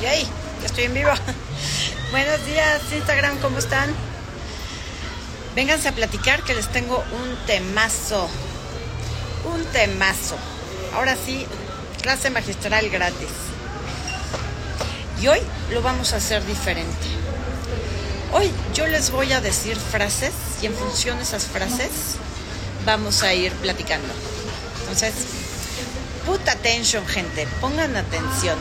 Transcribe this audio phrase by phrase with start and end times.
[0.00, 0.26] Yay,
[0.60, 1.10] ya estoy en vivo.
[2.10, 3.94] Buenos días, Instagram, ¿cómo están?
[5.54, 8.26] Vénganse a platicar que les tengo un temazo.
[9.44, 10.36] Un temazo.
[10.94, 11.46] Ahora sí,
[12.00, 13.28] clase magistral gratis.
[15.20, 15.40] Y hoy
[15.70, 17.06] lo vamos a hacer diferente.
[18.32, 20.32] Hoy yo les voy a decir frases
[20.62, 22.16] y en función de esas frases
[22.86, 24.08] vamos a ir platicando.
[24.80, 25.12] Entonces,
[26.24, 28.56] put attention, gente, pongan atención.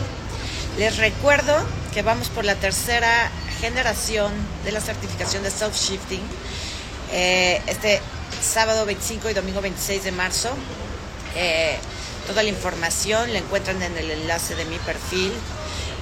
[0.79, 1.53] Les recuerdo
[1.93, 3.29] que vamos por la tercera
[3.59, 4.31] generación
[4.63, 6.21] de la certificación de self-shifting.
[7.11, 7.99] Eh, este
[8.41, 10.51] sábado 25 y domingo 26 de marzo.
[11.35, 11.77] Eh,
[12.27, 15.33] toda la información la encuentran en el enlace de mi perfil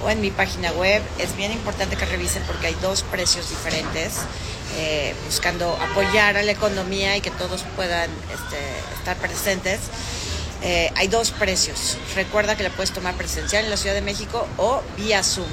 [0.04, 1.02] o en mi página web.
[1.18, 4.12] Es bien importante que revisen porque hay dos precios diferentes,
[4.76, 8.60] eh, buscando apoyar a la economía y que todos puedan este,
[8.96, 9.80] estar presentes.
[10.68, 11.96] Eh, hay dos precios.
[12.14, 15.48] Recuerda que la puedes tomar presencial en la Ciudad de México o vía Zoom.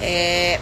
[0.00, 0.58] 25-26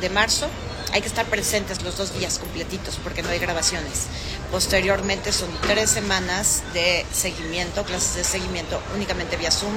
[0.00, 0.46] de marzo
[0.92, 4.06] hay que estar presentes los dos días completitos porque no hay grabaciones.
[4.52, 9.74] Posteriormente son tres semanas de seguimiento, clases de seguimiento únicamente vía Zoom.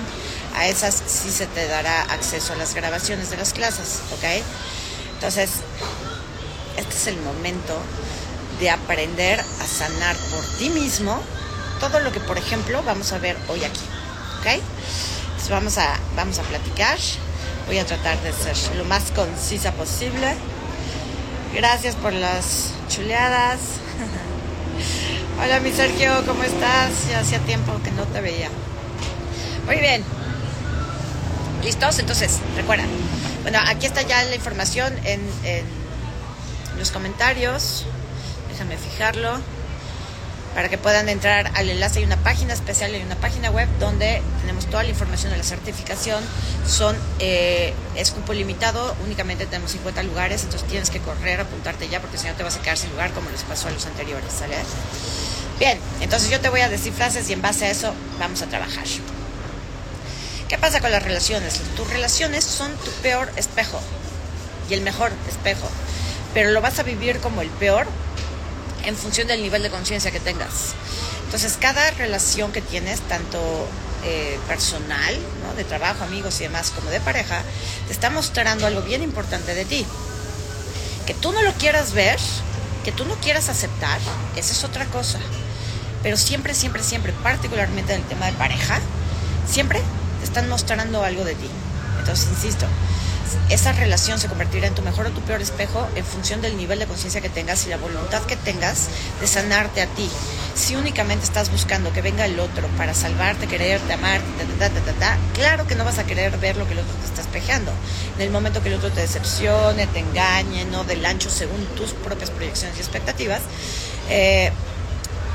[0.56, 4.24] A esas sí se te dará acceso a las grabaciones de las clases, ¿ok?
[5.16, 5.50] Entonces,
[6.78, 7.76] este es el momento
[8.60, 11.22] de aprender a sanar por ti mismo
[11.80, 13.82] todo lo que, por ejemplo, vamos a ver hoy aquí,
[14.40, 14.62] ¿ok?
[15.26, 16.98] Entonces vamos a, vamos a platicar.
[17.68, 20.36] Voy a tratar de ser lo más concisa posible.
[21.54, 23.60] Gracias por las chuleadas.
[25.44, 27.10] Hola mi Sergio, ¿cómo estás?
[27.10, 28.50] Ya hacía tiempo que no te veía.
[29.66, 30.04] Muy bien.
[31.64, 32.00] ¿Listos?
[32.00, 32.86] Entonces, recuerda.
[33.42, 35.66] Bueno, aquí está ya la información en, en
[36.78, 37.86] los comentarios.
[38.72, 39.40] Fijarlo
[40.54, 42.00] para que puedan entrar al enlace.
[42.00, 45.44] Hay una página especial, hay una página web donde tenemos toda la información de la
[45.44, 46.24] certificación.
[46.68, 47.74] Son, eh,
[48.34, 52.44] limitado, únicamente tenemos 50 lugares, entonces tienes que correr, apuntarte ya, porque si no te
[52.44, 54.56] vas a quedar sin lugar como les pasó a los anteriores, ¿sale?
[55.60, 58.48] Bien, entonces yo te voy a decir frases y en base a eso vamos a
[58.48, 58.86] trabajar.
[60.48, 61.62] ¿Qué pasa con las relaciones?
[61.76, 63.80] Tus relaciones son tu peor espejo
[64.70, 65.68] y el mejor espejo,
[66.34, 67.86] pero lo vas a vivir como el peor
[68.84, 70.74] en función del nivel de conciencia que tengas.
[71.26, 73.40] Entonces, cada relación que tienes, tanto
[74.04, 75.56] eh, personal, ¿no?
[75.56, 77.42] de trabajo, amigos y demás, como de pareja,
[77.88, 79.86] te está mostrando algo bien importante de ti.
[81.08, 82.20] Que tú no lo quieras ver,
[82.84, 84.00] que tú no quieras aceptar,
[84.36, 85.20] esa es otra cosa.
[86.04, 88.80] Pero siempre, siempre, siempre, particularmente en el tema de pareja,
[89.50, 89.82] siempre
[90.20, 91.50] te están mostrando algo de ti.
[92.00, 92.68] Entonces, insisto,
[93.50, 96.80] esa relación se convertirá en tu mejor o tu peor espejo en función del nivel
[96.80, 98.88] de conciencia que tengas y la voluntad que tengas
[99.20, 100.10] de sanarte a ti.
[100.56, 104.46] Si únicamente estás buscando que venga el otro para salvarte, quererte, amarte,
[105.00, 107.72] ta, claro que no vas a querer ver lo que el otro te está espejeando.
[108.16, 111.94] En el momento que el otro te decepcione, te engañe, no del ancho según tus
[111.94, 113.42] propias proyecciones y expectativas,
[114.10, 114.52] eh,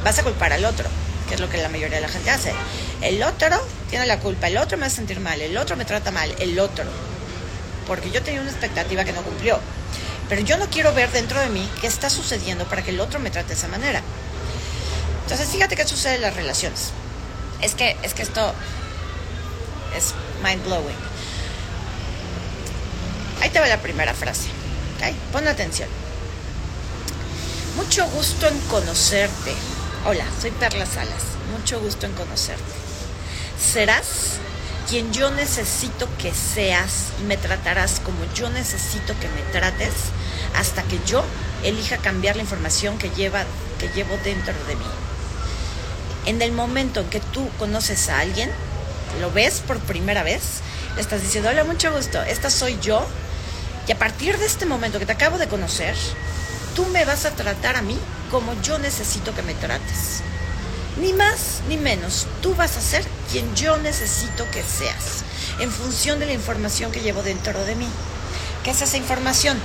[0.04, 0.88] vas a culpar al otro,
[1.28, 2.52] que es lo que la mayoría de la gente hace.
[3.02, 3.60] El otro
[3.90, 6.58] tiene la culpa, el otro me hace sentir mal, el otro me trata mal, el
[6.60, 6.84] otro
[7.88, 9.58] porque yo tenía una expectativa que no cumplió.
[10.28, 13.18] Pero yo no quiero ver dentro de mí qué está sucediendo para que el otro
[13.18, 14.02] me trate de esa manera.
[15.22, 16.90] Entonces, fíjate qué sucede en las relaciones.
[17.62, 18.54] Es que, es que esto
[19.96, 20.96] es mind blowing.
[23.40, 24.48] Ahí te va la primera frase.
[25.32, 25.88] Pon atención.
[27.76, 29.54] Mucho gusto en conocerte.
[30.04, 31.22] Hola, soy Perla Salas.
[31.56, 32.62] Mucho gusto en conocerte.
[33.60, 34.38] Serás
[34.88, 39.92] quien yo necesito que seas me tratarás como yo necesito que me trates
[40.56, 41.22] hasta que yo
[41.62, 43.44] elija cambiar la información que, lleva,
[43.78, 44.86] que llevo dentro de mí.
[46.24, 48.50] En el momento en que tú conoces a alguien,
[49.20, 50.60] lo ves por primera vez,
[50.94, 53.06] le estás diciendo, hola, mucho gusto, esta soy yo,
[53.86, 55.96] y a partir de este momento que te acabo de conocer,
[56.74, 57.98] tú me vas a tratar a mí
[58.30, 60.22] como yo necesito que me trates.
[61.00, 65.22] Ni más ni menos, tú vas a ser quien yo necesito que seas,
[65.60, 67.88] en función de la información que llevo dentro de mí.
[68.64, 69.58] ¿Qué es esa información?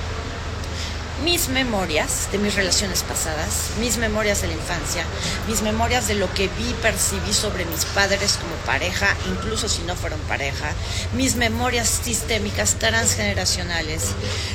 [1.22, 5.04] Mis memorias de mis relaciones pasadas, mis memorias de la infancia,
[5.48, 9.96] mis memorias de lo que vi, percibí sobre mis padres como pareja, incluso si no
[9.96, 10.72] fueron pareja,
[11.14, 14.10] mis memorias sistémicas transgeneracionales.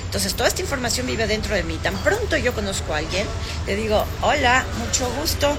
[0.05, 1.79] Entonces, toda esta información vive dentro de mí.
[1.83, 3.27] Tan pronto yo conozco a alguien,
[3.67, 5.57] le digo, hola, mucho gusto.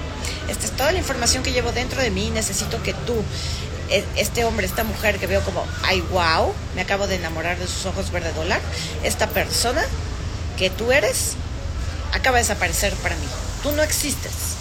[0.48, 2.30] Esta es toda la información que llevo dentro de mí.
[2.30, 3.14] Necesito que tú
[4.16, 7.86] este hombre, esta mujer que veo como, ay, wow, me acabo de enamorar de sus
[7.86, 8.60] ojos verde dólar,
[9.02, 9.82] esta persona
[10.60, 11.36] que tú eres
[12.12, 13.26] acaba de desaparecer para mí.
[13.62, 14.58] Tú no existes.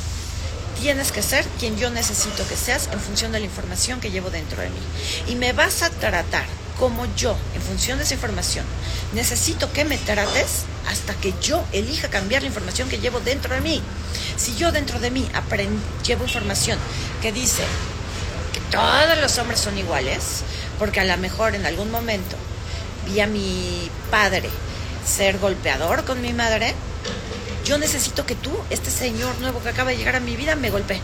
[0.79, 4.29] tienes que ser quien yo necesito que seas en función de la información que llevo
[4.29, 4.79] dentro de mí.
[5.27, 6.45] Y me vas a tratar
[6.79, 8.63] como yo, en función de esa información,
[9.13, 13.59] necesito que me trates hasta que yo elija cambiar la información que llevo dentro de
[13.59, 13.83] mí.
[14.37, 15.27] Si yo dentro de mí
[16.05, 16.79] llevo información
[17.21, 17.63] que dice
[18.53, 20.43] que todos los hombres son iguales,
[20.79, 22.37] porque a lo mejor en algún momento
[23.05, 24.49] vi a mi padre
[25.09, 26.73] ser golpeador con mi madre,
[27.65, 30.69] yo necesito que tú, este señor nuevo que acaba de llegar a mi vida, me
[30.69, 31.01] golpee.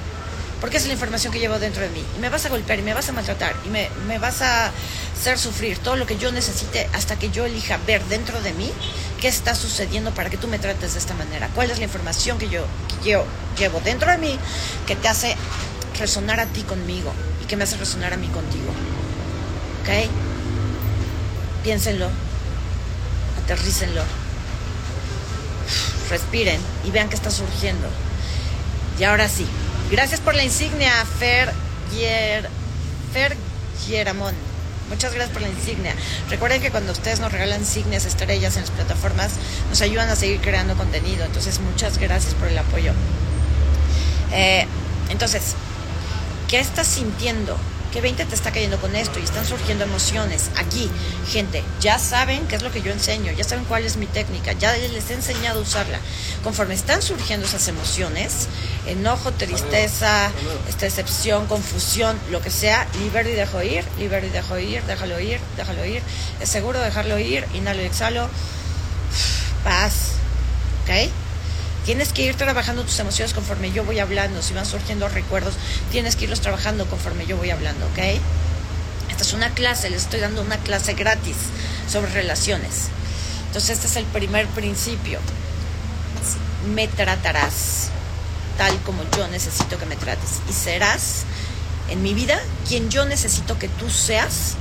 [0.61, 2.03] Porque es la información que llevo dentro de mí.
[2.15, 4.71] Y me vas a golpear y me vas a maltratar y me, me vas a
[5.13, 8.71] hacer sufrir todo lo que yo necesite hasta que yo elija ver dentro de mí
[9.19, 11.49] qué está sucediendo para que tú me trates de esta manera.
[11.53, 12.65] ¿Cuál es la información que yo,
[13.03, 13.25] que yo
[13.57, 14.39] llevo dentro de mí
[14.87, 15.35] que te hace
[15.99, 17.11] resonar a ti conmigo
[17.43, 18.71] y que me hace resonar a mí contigo?
[19.81, 20.09] ¿Ok?
[21.63, 22.09] Piénsenlo,
[23.45, 24.03] aterrícenlo
[26.09, 27.88] respiren y vean qué está surgiendo.
[29.00, 29.45] Y ahora sí,
[29.92, 31.51] gracias por la insignia, Fer,
[31.92, 32.50] Gier,
[33.13, 33.36] Fer
[33.86, 34.33] Gieramón.
[34.89, 35.95] Muchas gracias por la insignia.
[36.30, 39.31] Recuerden que cuando ustedes nos regalan insignias, estrellas en las plataformas,
[39.69, 41.25] nos ayudan a seguir creando contenido.
[41.25, 42.94] Entonces, muchas gracias por el apoyo.
[44.31, 44.68] Eh,
[45.09, 45.56] entonces,
[46.48, 47.57] ¿qué estás sintiendo?
[47.95, 49.19] ¿Qué 20 te está cayendo con esto?
[49.21, 50.51] Y están surgiendo emociones.
[50.57, 50.92] Aquí,
[51.30, 54.51] gente, ya saben qué es lo que yo enseño, ya saben cuál es mi técnica,
[54.51, 55.97] ya les he enseñado a usarla.
[56.44, 58.50] Conforme están surgiendo esas emociones,
[58.86, 60.30] enojo, tristeza,
[60.68, 65.18] esta decepción, confusión, lo que sea, libero y dejo ir, libero y dejo ir, déjalo
[65.21, 66.01] ir, déjalo ir.
[66.41, 68.27] Es seguro dejarlo ir, inhalo y exhalo.
[69.63, 70.15] Paz.
[70.83, 71.09] ¿Ok?
[71.85, 74.41] Tienes que ir trabajando tus emociones conforme yo voy hablando.
[74.41, 75.53] Si van surgiendo recuerdos,
[75.91, 78.19] tienes que irlos trabajando conforme yo voy hablando, ¿ok?
[79.09, 81.35] Esta es una clase, les estoy dando una clase gratis
[81.87, 82.89] sobre relaciones.
[83.47, 85.19] Entonces, este es el primer principio.
[86.73, 87.89] Me tratarás
[88.57, 90.41] tal como yo necesito que me trates.
[90.49, 91.23] Y serás
[91.89, 94.55] en mi vida quien yo necesito que tú seas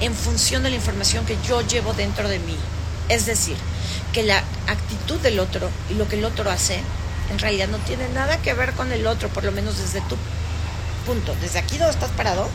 [0.00, 2.56] en función de la información que yo llevo dentro de mí.
[3.08, 3.56] Es decir,
[4.12, 6.80] que la actitud del otro y lo que el otro hace
[7.30, 10.16] en realidad no tiene nada que ver con el otro, por lo menos desde tu
[11.06, 12.48] punto, desde aquí donde estás parado,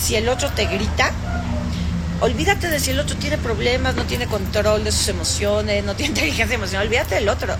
[0.00, 1.12] si el otro te grita,
[2.20, 6.10] olvídate de si el otro tiene problemas, no tiene control de sus emociones, no tiene
[6.14, 7.54] inteligencia emocional, olvídate del otro.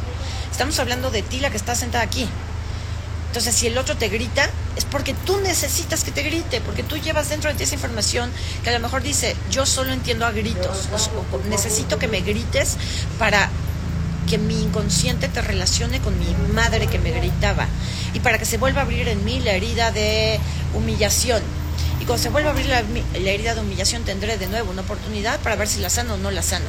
[0.50, 2.28] Estamos hablando de ti, la que está sentada aquí.
[3.32, 4.46] Entonces, si el otro te grita,
[4.76, 8.30] es porque tú necesitas que te grite, porque tú llevas dentro de ti esa información
[8.62, 12.76] que a lo mejor dice, yo solo entiendo a gritos, o, necesito que me grites
[13.18, 13.48] para
[14.28, 17.68] que mi inconsciente te relacione con mi madre que me gritaba
[18.12, 20.38] y para que se vuelva a abrir en mí la herida de
[20.74, 21.42] humillación.
[22.02, 24.82] Y cuando se vuelva a abrir la, la herida de humillación tendré de nuevo una
[24.82, 26.68] oportunidad para ver si la sano o no la sano.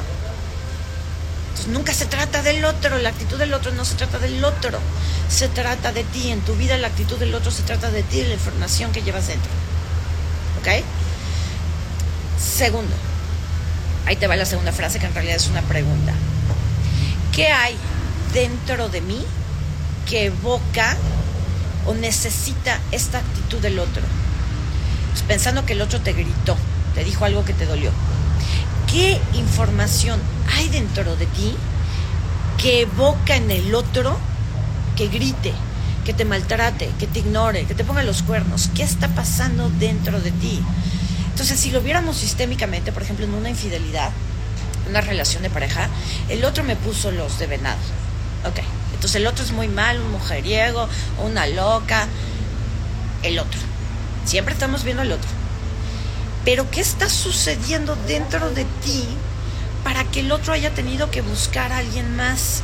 [1.68, 4.78] Nunca se trata del otro, la actitud del otro no se trata del otro,
[5.28, 6.30] se trata de ti.
[6.30, 9.02] En tu vida la actitud del otro se trata de ti, de la información que
[9.02, 9.50] llevas dentro.
[10.60, 10.84] ¿Ok?
[12.38, 12.94] Segundo,
[14.06, 16.12] ahí te va la segunda frase que en realidad es una pregunta.
[17.32, 17.76] ¿Qué hay
[18.32, 19.24] dentro de mí
[20.08, 20.96] que evoca
[21.86, 24.02] o necesita esta actitud del otro?
[25.12, 26.56] Pues pensando que el otro te gritó,
[26.94, 27.90] te dijo algo que te dolió
[28.94, 30.20] qué información
[30.54, 31.54] hay dentro de ti
[32.58, 34.16] que evoca en el otro
[34.96, 35.52] que grite,
[36.04, 38.70] que te maltrate, que te ignore, que te ponga los cuernos.
[38.74, 40.60] ¿Qué está pasando dentro de ti?
[41.30, 44.10] Entonces, si lo viéramos sistémicamente, por ejemplo, en una infidelidad,
[44.88, 45.88] una relación de pareja,
[46.28, 47.78] el otro me puso los de venado.
[48.46, 48.60] Ok,
[48.94, 50.88] entonces el otro es muy mal, un mujeriego,
[51.24, 52.06] una loca,
[53.22, 53.58] el otro.
[54.24, 55.28] Siempre estamos viendo al otro.
[56.44, 59.04] Pero ¿qué está sucediendo dentro de ti
[59.84, 62.62] para que el otro haya tenido que buscar a alguien más?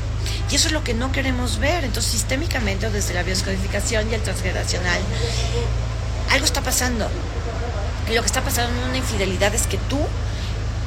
[0.51, 1.85] Y eso es lo que no queremos ver.
[1.85, 5.01] Entonces, sistémicamente o desde la bioscodificación y el transgeneracional,
[6.31, 7.09] algo está pasando.
[8.11, 9.99] Y lo que está pasando en una infidelidad es que tú,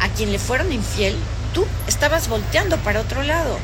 [0.01, 1.15] a quien le fueron infiel,
[1.53, 3.57] tú estabas volteando para otro lado.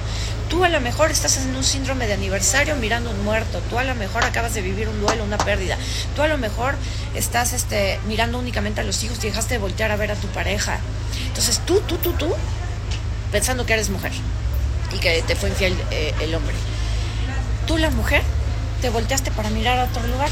[0.50, 3.84] Tú a lo mejor estás en un síndrome de aniversario mirando un muerto, tú a
[3.84, 5.78] lo mejor acabas de vivir un duelo, una pérdida,
[6.16, 6.74] tú a lo mejor
[7.14, 10.28] estás este, mirando únicamente a los hijos y dejaste de voltear a ver a tu
[10.30, 10.80] pareja.
[11.40, 12.36] Entonces tú, tú, tú, tú,
[13.32, 14.12] pensando que eres mujer
[14.94, 16.54] y que te fue infiel eh, el hombre.
[17.66, 18.24] Tú la mujer
[18.82, 20.30] te volteaste para mirar a otro lugar.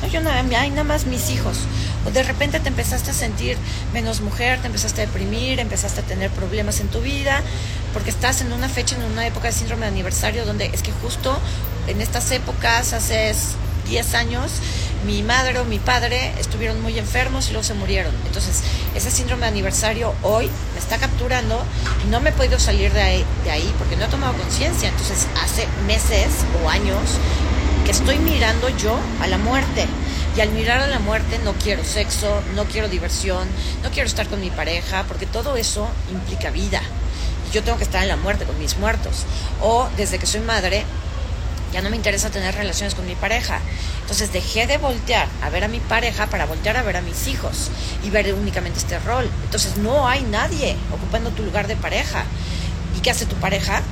[0.00, 1.58] No, yo nada, hay nada más mis hijos.
[2.06, 3.58] O de repente te empezaste a sentir
[3.92, 7.42] menos mujer, te empezaste a deprimir, empezaste a tener problemas en tu vida,
[7.92, 10.92] porque estás en una fecha, en una época de síndrome de aniversario, donde es que
[11.02, 11.38] justo
[11.86, 13.34] en estas épocas, hace
[13.88, 14.52] 10 años,
[15.06, 18.12] mi madre o mi padre estuvieron muy enfermos y luego se murieron.
[18.26, 18.62] Entonces,
[18.94, 21.62] ese síndrome de aniversario hoy me está capturando
[22.04, 24.88] y no me he podido salir de ahí, de ahí porque no he tomado conciencia.
[24.88, 26.28] Entonces, hace meses
[26.62, 26.98] o años
[27.84, 29.86] que estoy mirando yo a la muerte.
[30.36, 33.48] Y al mirar a la muerte no quiero sexo, no quiero diversión,
[33.82, 36.82] no quiero estar con mi pareja, porque todo eso implica vida.
[37.48, 39.24] Y yo tengo que estar en la muerte con mis muertos.
[39.62, 40.84] O desde que soy madre,
[41.72, 43.60] ya no me interesa tener relaciones con mi pareja.
[44.06, 47.26] Entonces dejé de voltear a ver a mi pareja para voltear a ver a mis
[47.26, 47.72] hijos
[48.04, 49.28] y ver únicamente este rol.
[49.42, 52.22] Entonces no hay nadie ocupando tu lugar de pareja.
[52.96, 53.82] ¿Y qué hace tu pareja?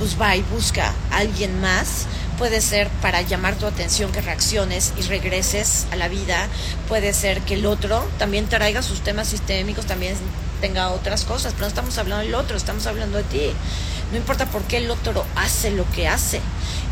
[0.00, 2.06] Pues va y busca a alguien más
[2.40, 6.48] puede ser para llamar tu atención que reacciones y regreses a la vida,
[6.88, 10.14] puede ser que el otro también traiga sus temas sistémicos, también
[10.62, 13.52] tenga otras cosas, pero no estamos hablando del otro, estamos hablando de ti.
[14.10, 16.40] No importa por qué el otro hace lo que hace,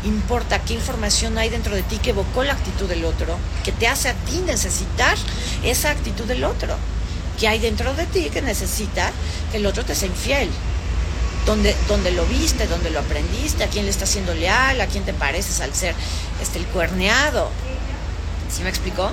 [0.05, 3.87] importa qué información hay dentro de ti que evocó la actitud del otro, que te
[3.87, 5.17] hace a ti necesitar
[5.63, 6.75] esa actitud del otro,
[7.37, 9.11] que hay dentro de ti que necesita
[9.51, 10.49] que el otro te sea infiel,
[11.45, 15.13] donde, lo viste, donde lo aprendiste, a quién le estás siendo leal, a quién te
[15.13, 15.95] pareces al ser
[16.41, 17.49] este, el cuerneado.
[18.55, 19.11] ¿Sí me explicó?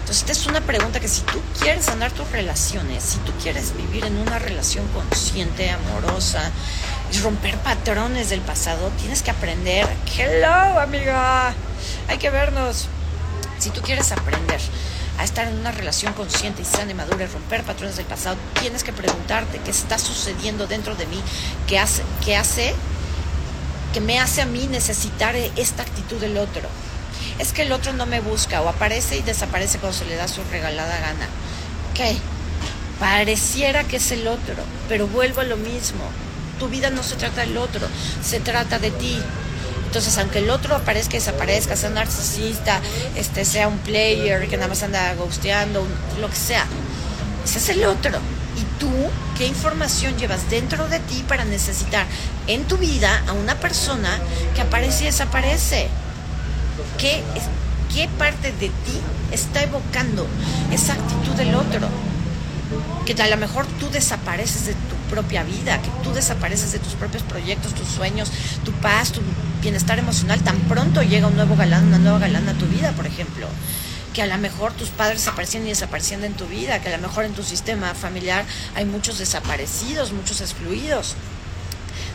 [0.00, 3.76] Entonces, esta es una pregunta que si tú quieres sanar tus relaciones, si tú quieres
[3.76, 6.52] vivir en una relación consciente, amorosa,
[7.22, 9.86] romper patrones del pasado, tienes que aprender.
[10.16, 11.54] Hello, amiga.
[12.08, 12.88] Hay que vernos.
[13.58, 14.60] Si tú quieres aprender
[15.18, 18.36] a estar en una relación consciente y sana y madura y romper patrones del pasado,
[18.60, 21.22] tienes que preguntarte qué está sucediendo dentro de mí,
[21.66, 22.40] qué hace, qué
[23.92, 26.68] que me hace a mí necesitar esta actitud del otro.
[27.38, 30.28] Es que el otro no me busca o aparece y desaparece cuando se le da
[30.28, 31.28] su regalada gana.
[31.94, 32.16] ¿Qué?
[33.00, 34.54] Pareciera que es el otro,
[34.88, 36.04] pero vuelvo a lo mismo.
[36.58, 37.86] Tu vida no se trata del otro,
[38.22, 39.18] se trata de ti.
[39.86, 42.80] Entonces, aunque el otro aparezca y desaparezca, sea narcisista,
[43.14, 45.86] este, sea un player que nada más anda ghosteando,
[46.20, 46.66] lo que sea,
[47.44, 48.18] ese es el otro.
[48.56, 48.90] ¿Y tú
[49.38, 52.06] qué información llevas dentro de ti para necesitar
[52.46, 54.18] en tu vida a una persona
[54.54, 55.88] que aparece y desaparece?
[56.98, 57.22] ¿Qué,
[57.94, 60.26] qué parte de ti está evocando
[60.72, 61.88] esa actitud del otro?
[63.04, 66.94] Que a lo mejor tú desapareces de tu propia vida, que tú desapareces de tus
[66.94, 68.30] propios proyectos, tus sueños,
[68.64, 69.20] tu paz, tu
[69.60, 73.06] bienestar emocional, tan pronto llega un nuevo galán, una nueva galana a tu vida, por
[73.06, 73.48] ejemplo.
[74.14, 77.02] Que a lo mejor tus padres desaparecían y desaparecían en tu vida, que a lo
[77.06, 78.44] mejor en tu sistema familiar
[78.74, 81.16] hay muchos desaparecidos, muchos excluidos.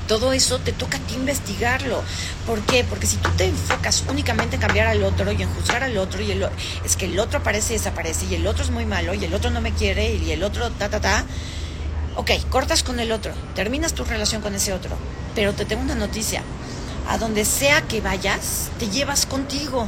[0.07, 2.03] Todo eso te toca a ti investigarlo.
[2.45, 2.83] ¿Por qué?
[2.83, 6.21] Porque si tú te enfocas únicamente en cambiar al otro y en juzgar al otro,
[6.21, 6.31] y
[6.83, 9.33] es que el otro aparece y desaparece, y el otro es muy malo, y el
[9.33, 11.24] otro no me quiere, y el otro ta, ta, ta,
[12.18, 14.98] Ok, cortas con el otro, terminas tu relación con ese otro,
[15.34, 16.44] pero te tengo una noticia.
[17.08, 19.88] A donde sea que vayas, te llevas contigo,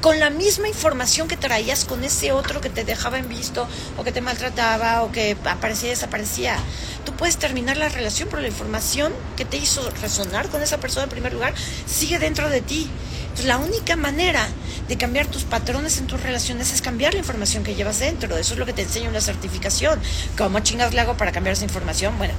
[0.00, 4.02] con la misma información que traías con ese otro que te dejaba en visto, o
[4.02, 6.56] que te maltrataba, o que aparecía y desaparecía.
[7.04, 11.04] Tú puedes terminar la relación, pero la información que te hizo resonar con esa persona
[11.04, 11.52] en primer lugar
[11.86, 12.90] sigue dentro de ti.
[13.20, 14.48] Entonces, la única manera
[14.88, 18.36] de cambiar tus patrones en tus relaciones es cambiar la información que llevas dentro.
[18.36, 20.00] Eso es lo que te enseña una certificación.
[20.36, 22.16] ¿Cómo chingas le hago para cambiar esa información?
[22.16, 22.34] Bueno,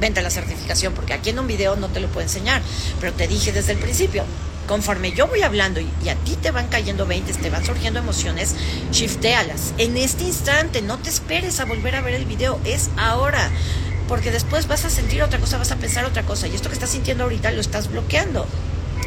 [0.00, 2.60] vente la certificación, porque aquí en un video no te lo puedo enseñar,
[3.00, 4.24] pero te dije desde el principio,
[4.66, 8.54] conforme yo voy hablando y, a ti te van cayendo 20, te van surgiendo emociones,
[8.92, 9.72] shiftéalas.
[9.78, 13.50] En este instante, no te esperes a volver a ver el video, es ahora.
[14.06, 16.46] Porque después vas a sentir otra cosa, vas a pensar otra cosa.
[16.46, 18.46] Y esto que estás sintiendo ahorita lo estás bloqueando.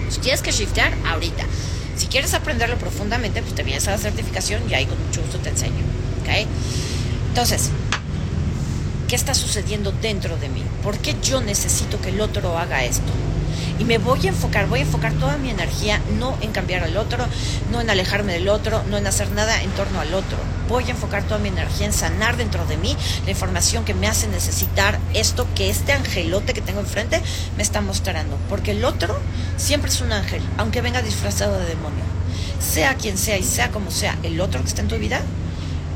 [0.04, 1.46] Pues tienes que shiftear ahorita.
[2.00, 5.38] Si quieres aprenderlo profundamente, pues te vienes a la certificación y ahí con mucho gusto
[5.40, 5.84] te enseño.
[6.22, 6.48] ¿Ok?
[7.28, 7.72] Entonces,
[9.10, 10.64] ¿qué está sucediendo dentro de mí?
[10.82, 13.12] ¿Por qué yo necesito que el otro haga esto?
[13.80, 16.98] Y me voy a enfocar, voy a enfocar toda mi energía no en cambiar al
[16.98, 17.26] otro,
[17.72, 20.38] no en alejarme del otro, no en hacer nada en torno al otro.
[20.68, 24.08] Voy a enfocar toda mi energía en sanar dentro de mí la información que me
[24.08, 27.22] hace necesitar esto que este angelote que tengo enfrente
[27.56, 28.38] me está mostrando.
[28.50, 29.18] Porque el otro
[29.56, 32.04] siempre es un ángel, aunque venga disfrazado de demonio.
[32.60, 35.22] Sea quien sea y sea como sea, el otro que está en tu vida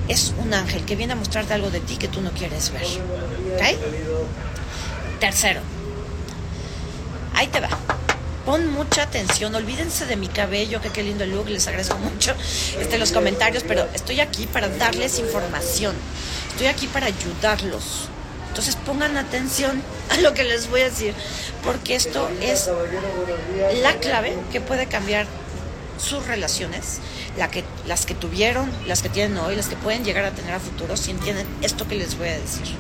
[0.08, 2.84] es un ángel que viene a mostrarte algo de ti que tú no quieres ver.
[3.56, 3.78] ¿Ok?
[5.20, 5.62] Tercero,
[7.44, 7.68] Ahí te va.
[8.46, 12.34] Pon mucha atención, olvídense de mi cabello, que qué lindo look, les agradezco mucho
[12.80, 15.94] este, los comentarios, pero estoy aquí para darles información,
[16.52, 18.08] estoy aquí para ayudarlos.
[18.48, 21.14] Entonces pongan atención a lo que les voy a decir,
[21.66, 22.70] porque esto es
[23.82, 25.28] la clave que puede cambiar
[25.98, 27.00] sus relaciones,
[27.38, 30.54] la que, las que tuvieron, las que tienen hoy, las que pueden llegar a tener
[30.54, 32.74] a futuro, si entienden esto que les voy a decir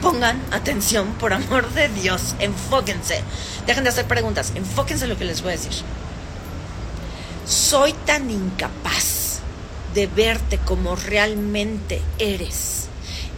[0.00, 3.22] pongan atención, por amor de Dios, enfóquense.
[3.66, 5.72] Dejen de hacer preguntas, enfóquense en lo que les voy a decir.
[7.46, 9.40] Soy tan incapaz
[9.94, 12.88] de verte como realmente eres.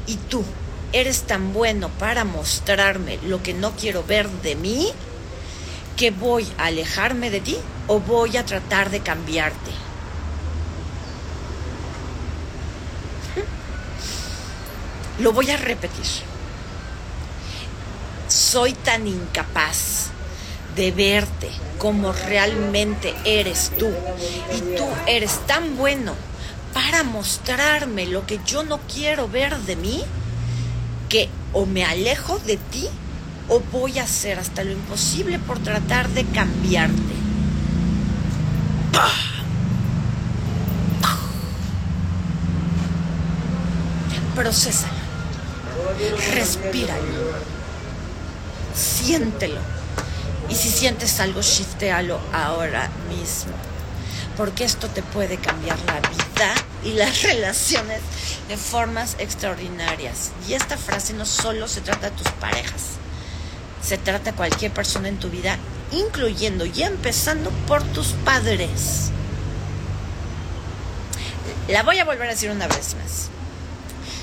[0.06, 0.44] Y tú
[0.92, 4.88] eres tan bueno para mostrarme lo que no quiero ver de mí
[5.96, 9.70] que voy a alejarme de ti o voy a tratar de cambiarte.
[15.18, 16.31] Lo voy a repetir.
[18.32, 20.06] Soy tan incapaz
[20.74, 23.90] de verte como realmente eres tú.
[24.56, 26.14] Y tú eres tan bueno
[26.72, 30.02] para mostrarme lo que yo no quiero ver de mí,
[31.10, 32.88] que o me alejo de ti
[33.50, 37.12] o voy a hacer hasta lo imposible por tratar de cambiarte.
[44.34, 44.94] Procésalo.
[46.32, 47.61] Respíralo.
[48.74, 49.60] Siéntelo.
[50.48, 53.52] Y si sientes algo, shiftealo ahora mismo.
[54.36, 58.00] Porque esto te puede cambiar la vida y las relaciones
[58.48, 60.30] de formas extraordinarias.
[60.48, 62.98] Y esta frase no solo se trata de tus parejas,
[63.82, 65.56] se trata de cualquier persona en tu vida,
[65.90, 69.10] incluyendo y empezando por tus padres.
[71.68, 73.28] La voy a volver a decir una vez más.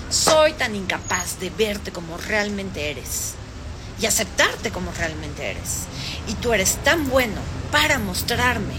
[0.10, 3.36] Soy tan incapaz de verte como realmente eres
[4.02, 5.86] y aceptarte como realmente eres.
[6.28, 7.42] Y tú eres tan bueno
[7.72, 8.76] para mostrarme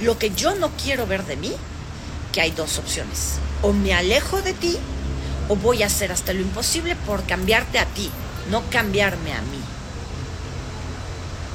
[0.00, 1.52] lo que yo no quiero ver de mí,
[2.32, 3.38] que hay dos opciones.
[3.62, 4.78] O me alejo de ti
[5.48, 8.10] o voy a hacer hasta lo imposible por cambiarte a ti,
[8.50, 9.60] no cambiarme a mí.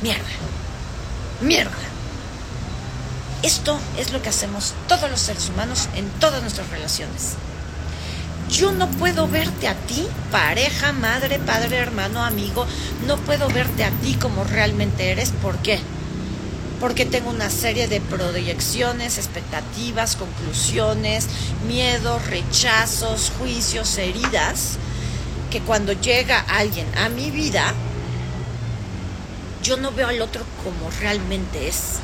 [0.01, 0.24] Mierda.
[1.41, 1.71] Mierda.
[3.43, 7.36] Esto es lo que hacemos todos los seres humanos en todas nuestras relaciones.
[8.51, 12.65] Yo no puedo verte a ti, pareja, madre, padre, hermano, amigo,
[13.05, 15.31] no puedo verte a ti como realmente eres.
[15.41, 15.79] ¿Por qué?
[16.79, 21.27] Porque tengo una serie de proyecciones, expectativas, conclusiones,
[21.67, 24.77] miedos, rechazos, juicios, heridas,
[25.51, 27.73] que cuando llega alguien a mi vida,
[29.61, 31.95] yo no veo al otro como realmente es.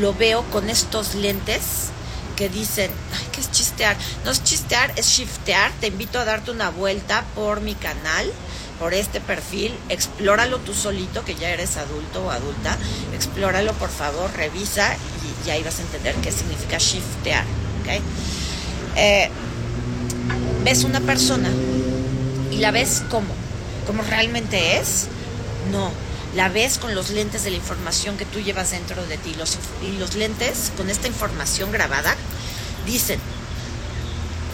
[0.00, 1.92] Lo veo con estos lentes
[2.36, 3.96] que dicen, ay, ¿qué es chistear?
[4.24, 5.72] No es chistear, es shiftear.
[5.80, 8.30] Te invito a darte una vuelta por mi canal,
[8.78, 9.74] por este perfil.
[9.88, 12.76] Explóralo tú solito, que ya eres adulto o adulta.
[13.14, 14.96] Explóralo, por favor, revisa
[15.46, 17.44] y, ahí vas a entender qué significa shiftear.
[17.82, 18.00] ¿okay?
[18.96, 19.30] Eh,
[20.64, 21.50] ves una persona
[22.50, 23.34] y la ves como,
[23.86, 25.08] como realmente es.
[25.70, 25.90] No,
[26.34, 29.34] la ves con los lentes de la información que tú llevas dentro de ti.
[29.38, 32.14] Los, y los lentes con esta información grabada
[32.86, 33.20] dicen,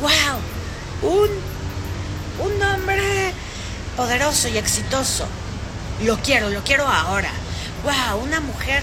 [0.00, 1.28] wow, un,
[2.46, 3.32] un hombre
[3.96, 5.26] poderoso y exitoso.
[6.04, 7.30] Lo quiero, lo quiero ahora.
[7.84, 8.82] Wow, una mujer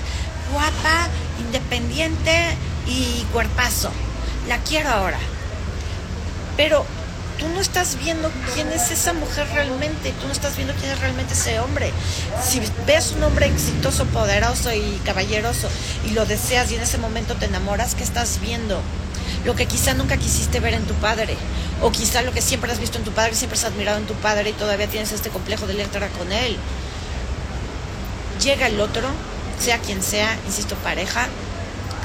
[0.52, 1.08] guapa,
[1.40, 2.56] independiente
[2.88, 3.92] y cuerpazo.
[4.48, 5.20] La quiero ahora.
[6.56, 6.86] Pero
[7.38, 11.00] tú no estás viendo quién es esa mujer realmente, tú no estás viendo quién es
[11.00, 11.92] realmente ese hombre.
[12.44, 15.70] Si ves un hombre exitoso, poderoso y caballeroso
[16.06, 18.82] y lo deseas y en ese momento te enamoras, ¿qué estás viendo?
[19.46, 21.36] Lo que quizá nunca quisiste ver en tu padre,
[21.82, 24.16] o quizá lo que siempre has visto en tu padre, siempre has admirado en tu
[24.16, 26.58] padre y todavía tienes este complejo de letra con él.
[28.44, 29.08] Llega el otro,
[29.60, 31.28] sea quien sea, insisto, pareja,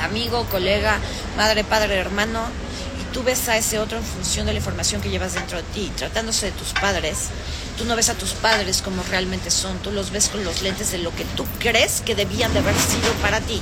[0.02, 0.98] amigo, colega,
[1.36, 2.40] madre, padre, hermano,
[3.12, 5.92] tú ves a ese otro en función de la información que llevas dentro de ti.
[5.96, 7.28] Tratándose de tus padres,
[7.76, 10.90] tú no ves a tus padres como realmente son, tú los ves con los lentes
[10.90, 13.60] de lo que tú crees que debían de haber sido para ti.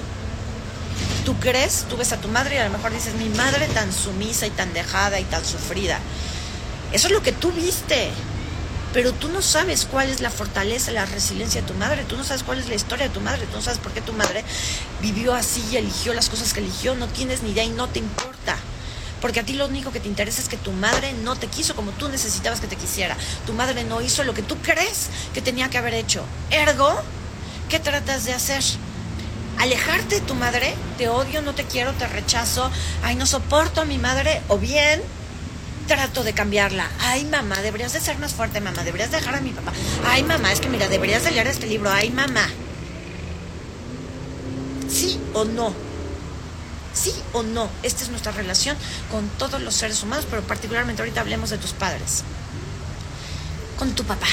[1.25, 3.93] Tú crees, tú ves a tu madre y a lo mejor dices, mi madre tan
[3.93, 5.99] sumisa y tan dejada y tan sufrida.
[6.93, 8.11] Eso es lo que tú viste.
[8.93, 12.25] Pero tú no sabes cuál es la fortaleza, la resiliencia de tu madre, tú no
[12.25, 14.45] sabes cuál es la historia de tu madre, tú no sabes por qué tu madre
[15.01, 18.01] vivió así y eligió las cosas que eligió, no tienes ni idea y no te
[18.01, 18.57] importa.
[19.21, 21.77] Porque a ti lo único que te interesa es que tu madre no te quiso
[21.77, 23.17] como tú necesitabas que te quisiera.
[23.47, 26.25] Tu madre no hizo lo que tú crees que tenía que haber hecho.
[26.51, 26.91] Ergo,
[27.69, 28.63] ¿qué tratas de hacer?
[29.59, 32.71] Alejarte de tu madre, te odio, no te quiero, te rechazo,
[33.03, 35.03] ay, no soporto a mi madre, o bien
[35.87, 36.89] trato de cambiarla.
[37.01, 39.73] Ay, mamá, deberías de ser más fuerte, mamá, deberías dejar a mi papá.
[40.07, 41.91] Ay, mamá, es que mira, deberías de leer este libro.
[41.91, 42.49] Ay, mamá.
[44.89, 45.90] ¿Sí o no?
[46.93, 47.69] ¿Sí o no?
[47.83, 48.77] Esta es nuestra relación
[49.11, 52.25] con todos los seres humanos, pero particularmente ahorita hablemos de tus padres.
[53.79, 54.27] Con tu papá.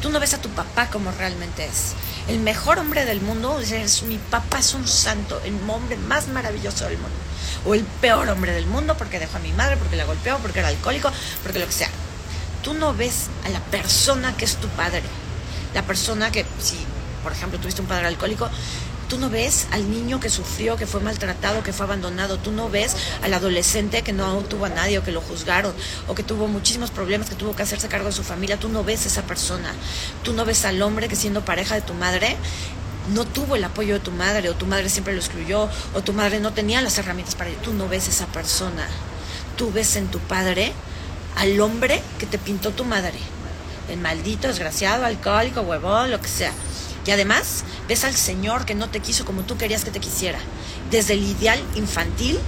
[0.00, 1.94] Tú no ves a tu papá como realmente es.
[2.28, 6.84] El mejor hombre del mundo, es, mi papá es un santo, el hombre más maravilloso
[6.84, 7.16] del mundo.
[7.64, 10.60] O el peor hombre del mundo porque dejó a mi madre, porque la golpeó, porque
[10.60, 11.10] era alcohólico,
[11.42, 11.90] porque lo que sea.
[12.62, 15.02] Tú no ves a la persona que es tu padre.
[15.74, 16.76] La persona que, si
[17.22, 18.48] por ejemplo tuviste un padre alcohólico,
[19.08, 22.38] Tú no ves al niño que sufrió, que fue maltratado, que fue abandonado.
[22.38, 25.72] Tú no ves al adolescente que no tuvo a nadie o que lo juzgaron
[26.08, 28.58] o que tuvo muchísimos problemas, que tuvo que hacerse cargo de su familia.
[28.58, 29.72] Tú no ves a esa persona.
[30.24, 32.36] Tú no ves al hombre que siendo pareja de tu madre
[33.14, 36.12] no tuvo el apoyo de tu madre, o tu madre siempre lo excluyó, o tu
[36.12, 37.60] madre no tenía las herramientas para ello.
[37.62, 38.86] Tú no ves esa persona.
[39.56, 40.72] Tú ves en tu padre
[41.36, 43.18] al hombre que te pintó tu madre.
[43.88, 46.52] El maldito, desgraciado, alcohólico, huevón, lo que sea.
[47.06, 50.38] Y además ves al Señor que no te quiso como tú querías que te quisiera.
[50.90, 52.38] Desde el ideal infantil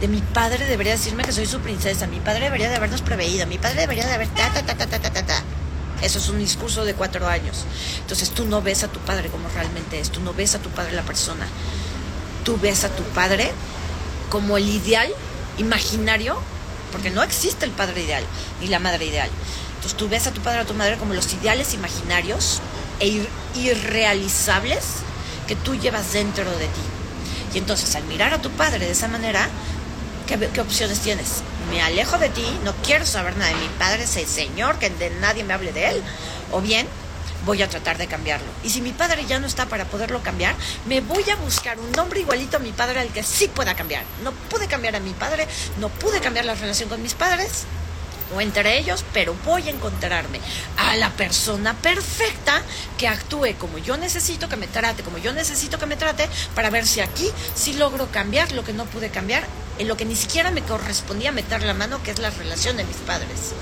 [0.00, 3.46] de mi padre debería decirme que soy su princesa, mi padre debería de habernos proveído,
[3.46, 5.26] mi padre debería de haber ta ta ta ta ta ta.
[5.26, 5.42] ta.
[6.02, 7.64] Eso es un discurso de cuatro años.
[8.00, 10.70] Entonces tú no ves a tu padre como realmente es, tú no ves a tu
[10.70, 11.46] padre la persona.
[12.44, 13.52] Tú ves a tu padre
[14.30, 15.10] como el ideal
[15.58, 16.40] imaginario,
[16.90, 18.24] porque no existe el padre ideal
[18.60, 19.28] ni la madre ideal.
[19.74, 22.60] Entonces tú ves a tu padre o a tu madre como los ideales imaginarios
[23.00, 24.84] e irrealizables
[25.48, 26.80] que tú llevas dentro de ti.
[27.54, 29.48] Y entonces al mirar a tu padre de esa manera,
[30.26, 31.42] ¿qué, opciones tienes?
[31.70, 35.10] Me alejo de ti, no quiero saber nada de mi padre, ese señor, que de
[35.20, 36.02] nadie me hable de él.
[36.52, 36.86] O bien,
[37.44, 38.46] voy a tratar de cambiarlo.
[38.62, 40.54] Y si mi padre ya no está para poderlo cambiar,
[40.86, 44.04] me voy a buscar un hombre igualito a mi padre al que sí pueda cambiar.
[44.22, 47.64] No pude cambiar a mi padre, no pude cambiar la relación con mis padres,
[48.34, 50.40] o entre ellos, pero voy a encontrarme
[50.76, 52.62] a la persona perfecta
[52.98, 56.70] que actúe como yo necesito que me trate, como yo necesito que me trate, para
[56.70, 59.44] ver si aquí sí logro cambiar lo que no pude cambiar,
[59.78, 62.84] en lo que ni siquiera me correspondía meter la mano, que es la relación de
[62.84, 63.52] mis padres.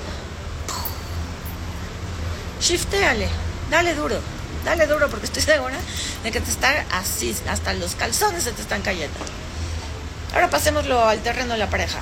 [2.60, 3.28] Shiftéale,
[3.70, 4.20] dale duro,
[4.64, 5.76] dale duro, porque estoy segura
[6.24, 9.18] de que te está así, hasta los calzones se te están cayendo.
[10.34, 12.00] Ahora pasémoslo al terreno de la pareja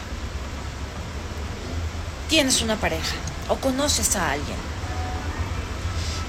[2.28, 3.14] tienes una pareja
[3.48, 4.56] o conoces a alguien.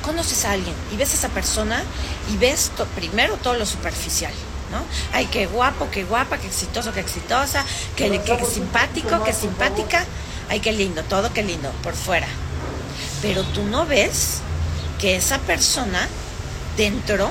[0.02, 1.84] Conoces a alguien y ves a esa persona
[2.32, 4.32] y ves primero todo lo superficial,
[4.72, 4.82] ¿no?
[5.12, 10.06] Ay, qué guapo, qué guapa, qué exitoso, qué exitosa, qué, qué simpático, qué simpática.
[10.50, 12.28] Ay, qué lindo, todo qué lindo, por fuera.
[13.22, 14.40] Pero tú no ves
[15.00, 16.08] que esa persona
[16.78, 17.30] dentro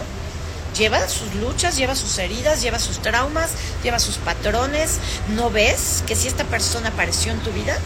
[0.76, 3.50] lleva sus luchas, lleva sus heridas, lleva sus traumas,
[3.82, 4.98] lleva sus patrones.
[5.34, 7.78] ¿No ves que si esta persona apareció en tu vida,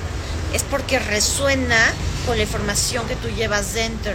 [0.53, 1.93] es porque resuena
[2.27, 4.13] con la información que tú llevas dentro.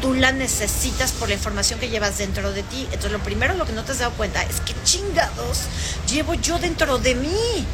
[0.00, 2.84] Tú la necesitas por la información que llevas dentro de ti.
[2.86, 5.62] Entonces lo primero lo que no te has dado cuenta es que chingados
[6.08, 7.66] llevo yo dentro de mí.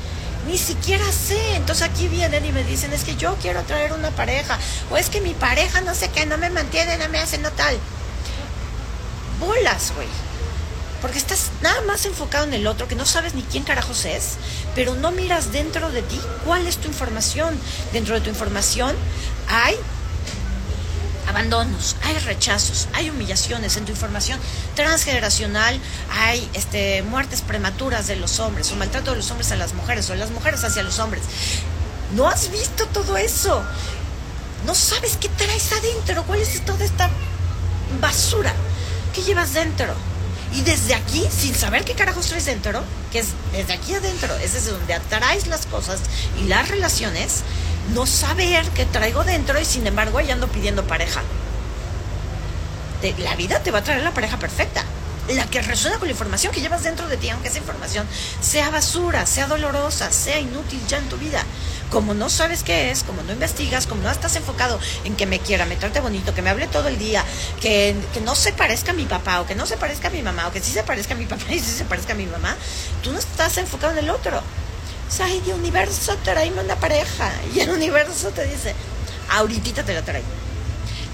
[0.47, 1.57] Ni siquiera sé.
[1.57, 4.59] Entonces aquí vienen y me dicen, es que yo quiero traer una pareja.
[4.91, 7.51] O es que mi pareja no sé qué, no me mantiene, no me hace, no
[7.53, 7.77] tal.
[9.41, 10.34] Bolas, güey
[11.05, 14.37] porque estás nada más enfocado en el otro, que no sabes ni quién carajos es,
[14.75, 17.61] pero no miras dentro de ti cuál es tu información.
[17.93, 18.97] Dentro de tu información
[19.47, 19.77] hay
[21.29, 24.41] abandonos, hay rechazos, hay humillaciones en tu información
[24.77, 25.79] transgeneracional,
[26.11, 30.09] hay este, muertes prematuras de los hombres, o maltrato de los hombres a las mujeres,
[30.09, 31.23] o las mujeres hacia los hombres.
[32.15, 33.63] No has visto todo eso.
[34.65, 37.11] No sabes qué traes adentro, cuál es toda esta
[38.01, 38.55] basura
[39.15, 39.95] que llevas dentro.
[40.55, 44.53] Y desde aquí, sin saber qué carajos traes dentro, que es desde aquí adentro, es
[44.53, 46.01] desde donde atraes las cosas
[46.41, 47.43] y las relaciones,
[47.93, 51.23] no saber qué traigo dentro y sin embargo ahí ando pidiendo pareja.
[53.19, 54.85] la vida te va a traer la pareja perfecta
[55.33, 58.07] la que resuena con la información que llevas dentro de ti, aunque esa información
[58.41, 61.43] sea basura, sea dolorosa, sea inútil ya en tu vida.
[61.95, 65.39] Como no sabes qué es, como no investigas, como no estás enfocado en que me
[65.39, 67.25] quiera, me trate bonito, que me hable todo el día,
[67.61, 70.49] que, no se parezca a mi papá, o que no se parezca a mi mamá,
[70.49, 72.57] o que sí se parezca a mi papá y sí se parezca a mi mamá,
[73.01, 74.39] tú no estás enfocado en el otro.
[74.39, 78.75] O sea, el universo trae una pareja y el universo te dice,
[79.31, 80.27] ahorita te la traigo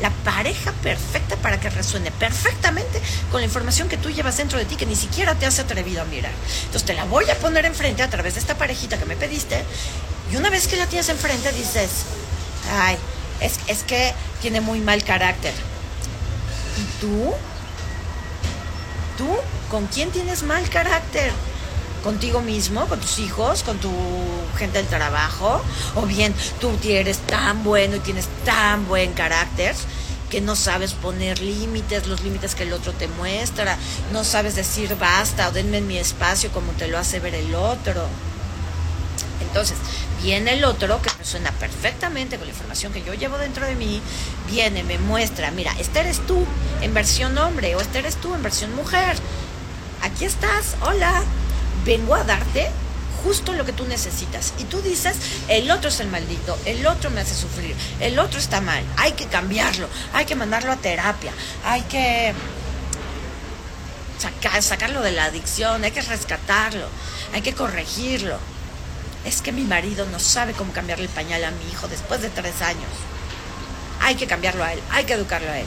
[0.01, 4.65] la pareja perfecta para que resuene perfectamente con la información que tú llevas dentro de
[4.65, 6.33] ti que ni siquiera te has atrevido a mirar.
[6.65, 9.63] Entonces te la voy a poner enfrente a través de esta parejita que me pediste
[10.33, 12.05] y una vez que la tienes enfrente dices,
[12.73, 12.97] ay,
[13.41, 15.53] es, es que tiene muy mal carácter.
[16.79, 17.33] ¿Y tú?
[19.19, 19.29] ¿Tú?
[19.71, 21.33] ¿Con quién tienes mal carácter?
[22.03, 23.91] contigo mismo, con tus hijos, con tu
[24.57, 25.63] gente del trabajo,
[25.95, 29.75] o bien tú eres tan bueno y tienes tan buen carácter
[30.31, 33.77] que no sabes poner límites, los límites que el otro te muestra,
[34.13, 38.07] no sabes decir basta o denme mi espacio como te lo hace ver el otro.
[39.41, 39.77] Entonces,
[40.23, 44.03] viene el otro que resuena perfectamente con la información que yo llevo dentro de mí,
[44.49, 46.45] viene, me muestra, mira, este eres tú
[46.81, 49.17] en versión hombre o este eres tú en versión mujer.
[50.03, 51.23] Aquí estás, hola,
[51.85, 52.71] vengo a darte
[53.25, 54.55] justo lo que tú necesitas.
[54.59, 55.17] Y tú dices,
[55.49, 59.13] el otro es el maldito, el otro me hace sufrir, el otro está mal, hay
[59.13, 61.33] que cambiarlo, hay que mandarlo a terapia,
[61.65, 62.33] hay que
[64.19, 66.87] sacar, sacarlo de la adicción, hay que rescatarlo,
[67.33, 68.39] hay que corregirlo.
[69.25, 72.31] Es que mi marido no sabe cómo cambiarle el pañal a mi hijo después de
[72.31, 72.91] tres años.
[74.01, 75.67] Hay que cambiarlo a él, hay que educarlo a él.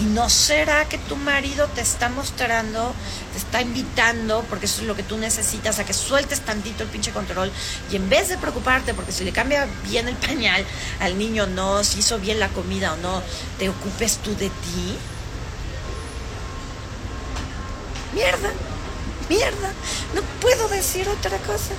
[0.00, 2.94] ¿Y no será que tu marido te está mostrando,
[3.32, 6.88] te está invitando, porque eso es lo que tú necesitas, a que sueltes tantito el
[6.88, 7.52] pinche control
[7.90, 10.64] y en vez de preocuparte porque si le cambia bien el pañal
[11.00, 13.22] al niño no, si hizo bien la comida o no,
[13.58, 14.96] te ocupes tú de ti?
[18.14, 18.50] Mierda,
[19.30, 19.72] mierda,
[20.14, 21.72] no puedo decir otra cosa.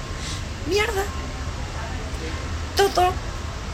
[0.67, 1.03] Mierda.
[2.75, 3.13] Todo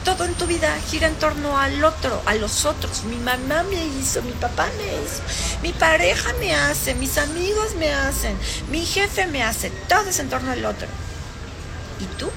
[0.08, 3.04] todo en tu vida gira en torno al otro, a los otros.
[3.04, 5.22] Mi mamá me hizo, mi papá me hizo,
[5.62, 8.38] mi pareja me hace, mis amigos me hacen,
[8.72, 10.88] mi jefe me hace, todo es en torno al otro.
[12.00, 12.30] ¿Y tú?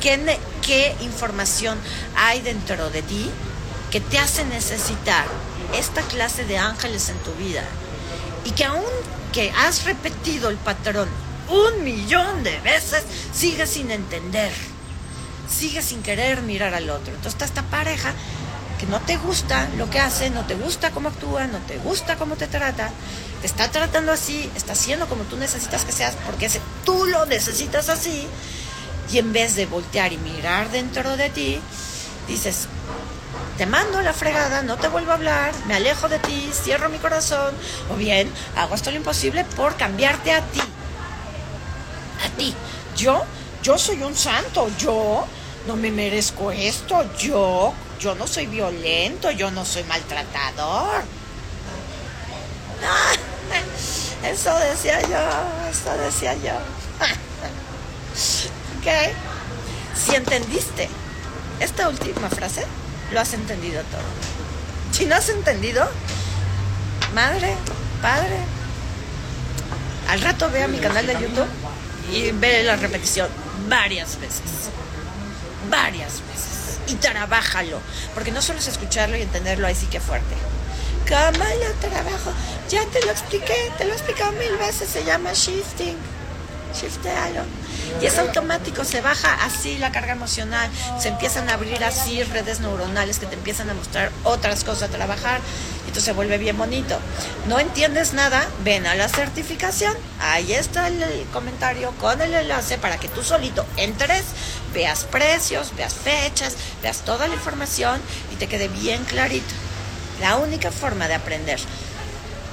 [0.00, 1.78] ¿Qué, qué información
[2.16, 3.30] hay dentro de ti
[3.92, 5.26] que te hace necesitar
[5.78, 7.62] esta clase de ángeles en tu vida?
[8.44, 8.84] Y que aún
[9.32, 11.08] que has repetido el patrón
[11.48, 14.52] un millón de veces, sigues sin entender
[15.48, 17.14] sigue sin querer mirar al otro.
[17.14, 18.12] Entonces está esta pareja
[18.78, 22.16] que no te gusta lo que hace, no te gusta cómo actúa, no te gusta
[22.16, 22.90] cómo te trata,
[23.40, 26.50] te está tratando así, está haciendo como tú necesitas que seas, porque
[26.84, 28.26] tú lo necesitas así,
[29.12, 31.60] y en vez de voltear y mirar dentro de ti,
[32.26, 32.68] dices,
[33.56, 36.98] te mando la fregada, no te vuelvo a hablar, me alejo de ti, cierro mi
[36.98, 37.54] corazón,
[37.92, 40.60] o bien hago esto lo imposible por cambiarte a ti.
[40.60, 42.54] A ti.
[42.96, 43.22] Yo,
[43.62, 45.24] yo soy un santo, yo
[45.66, 51.02] no me merezco esto, yo, yo no soy violento, yo no soy maltratador.
[54.24, 55.18] eso decía yo,
[55.70, 56.52] eso decía yo.
[58.78, 58.86] ok,
[59.96, 60.88] si entendiste
[61.60, 62.66] esta última frase,
[63.12, 64.02] lo has entendido todo.
[64.92, 65.88] Si no has entendido,
[67.14, 67.54] madre,
[68.00, 68.38] padre,
[70.08, 71.48] al rato ve a mi canal de YouTube
[72.12, 73.28] y ve la repetición
[73.68, 74.70] varias veces
[75.70, 77.80] varias veces y trabájalo,
[78.14, 80.34] porque no solo es escucharlo y entenderlo ahí sí que fuerte.
[81.08, 82.32] ¿Cómo lo trabajo?
[82.68, 85.96] Ya te lo expliqué, te lo he explicado mil veces, se llama shifting.
[86.74, 87.42] Shiftealo.
[88.00, 90.70] Y es automático, se baja así la carga emocional,
[91.00, 94.92] se empiezan a abrir así redes neuronales que te empiezan a mostrar otras cosas a
[94.92, 95.40] trabajar
[96.00, 96.98] se vuelve bien bonito.
[97.48, 98.48] ¿No entiendes nada?
[98.62, 99.94] Ven a la certificación.
[100.20, 104.24] Ahí está el comentario con el enlace para que tú solito entres,
[104.72, 108.00] veas precios, veas fechas, veas toda la información
[108.32, 109.54] y te quede bien clarito.
[110.20, 111.60] La única forma de aprender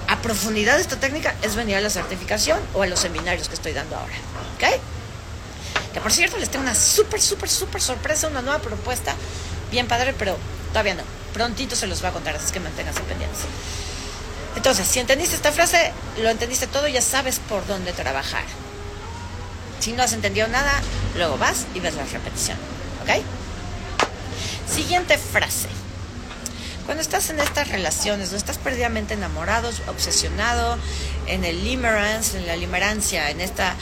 [0.08, 3.74] a profundidad esta técnica es venir a la certificación o a los seminarios que estoy
[3.74, 4.15] dando ahora.
[4.56, 5.01] ¿Ok?
[5.94, 9.16] Que por cierto les tengo una súper, súper, súper sorpresa, una nueva propuesta.
[9.72, 10.38] Bien padre, pero
[10.72, 13.40] todavía no prontito se los va a contar, así que manténganse pendientes.
[14.56, 18.44] Entonces, si entendiste esta frase, lo entendiste todo, ya sabes por dónde trabajar.
[19.80, 20.82] Si no has entendido nada,
[21.16, 22.58] luego vas y ves la repetición.
[23.02, 23.24] ¿Ok?
[24.70, 25.70] Siguiente frase.
[26.86, 30.78] Cuando estás en estas relaciones, no estás perdidamente enamorado, obsesionado,
[31.28, 33.76] en el limerance, en la limerancia, en esta,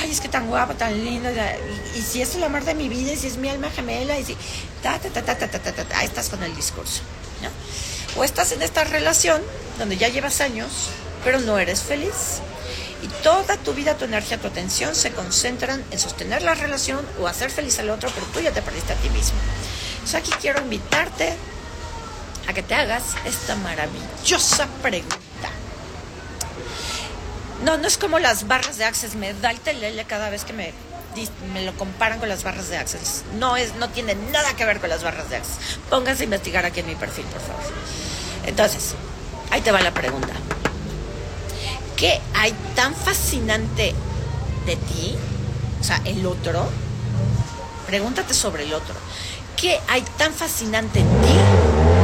[0.00, 1.28] ay, es que tan guapo, tan lindo,
[1.96, 4.24] y, si es el amor de mi vida, y si es mi alma gemela, y
[4.24, 4.36] si,
[4.82, 7.02] ta, ta, ta, ta, ta, ta, ta, ahí estás con el discurso,
[7.42, 7.50] ¿no?
[8.20, 9.42] O estás en esta relación
[9.78, 10.90] donde ya llevas años,
[11.24, 12.40] pero no eres feliz.
[13.02, 17.26] Y toda tu vida, tu energía, tu atención se concentran en sostener la relación o
[17.26, 19.38] hacer feliz al otro, pero tú ya te perdiste a ti mismo.
[19.94, 21.34] Entonces aquí quiero invitarte
[22.46, 25.18] a que te hagas esta maravillosa pregunta.
[27.64, 30.52] No, no es como las barras de Access, me da el telele cada vez que
[30.52, 30.72] me,
[31.52, 33.24] me lo comparan con las barras de Access.
[33.38, 35.78] No, es, no tiene nada que ver con las barras de Access.
[35.88, 37.62] Pónganse a investigar aquí en mi perfil, por favor.
[38.46, 38.94] Entonces,
[39.50, 40.34] ahí te va la pregunta.
[41.96, 43.94] ¿Qué hay tan fascinante
[44.66, 45.16] de ti?
[45.80, 46.68] O sea, el otro.
[47.86, 48.94] Pregúntate sobre el otro.
[49.56, 52.03] ¿Qué hay tan fascinante en ti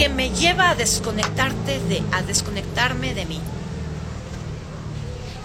[0.00, 3.38] que me lleva a desconectarte de, a desconectarme de mí.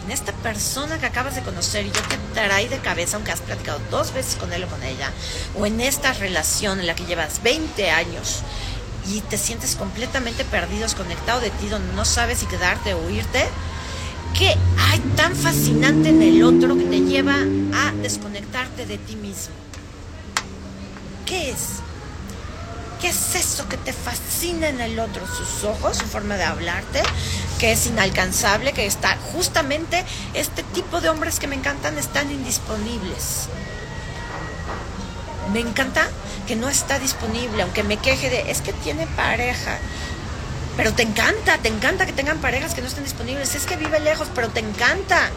[0.06, 3.42] En esta persona que acabas de conocer y yo te trae de cabeza, aunque has
[3.42, 5.12] platicado dos veces con él o con ella,
[5.60, 8.44] o en esta relación en la que llevas 20 años
[9.14, 13.44] y te sientes completamente perdido, desconectado de ti, donde no sabes si quedarte o irte,
[14.40, 19.54] ¿qué hay tan fascinante en el otro que te lleva a desconectarte de ti mismo?
[21.26, 21.85] ¿Qué es?
[23.06, 25.28] ¿Qué es eso que te fascina en el otro?
[25.28, 27.04] Sus ojos, su forma de hablarte,
[27.60, 33.50] que es inalcanzable, que está justamente este tipo de hombres que me encantan están indisponibles.
[35.54, 36.08] Me encanta
[36.48, 39.78] que no está disponible, aunque me queje de, es que tiene pareja.
[40.76, 43.54] Pero te encanta, te encanta que tengan parejas que no estén disponibles.
[43.54, 45.30] Es que vive lejos, pero te encanta.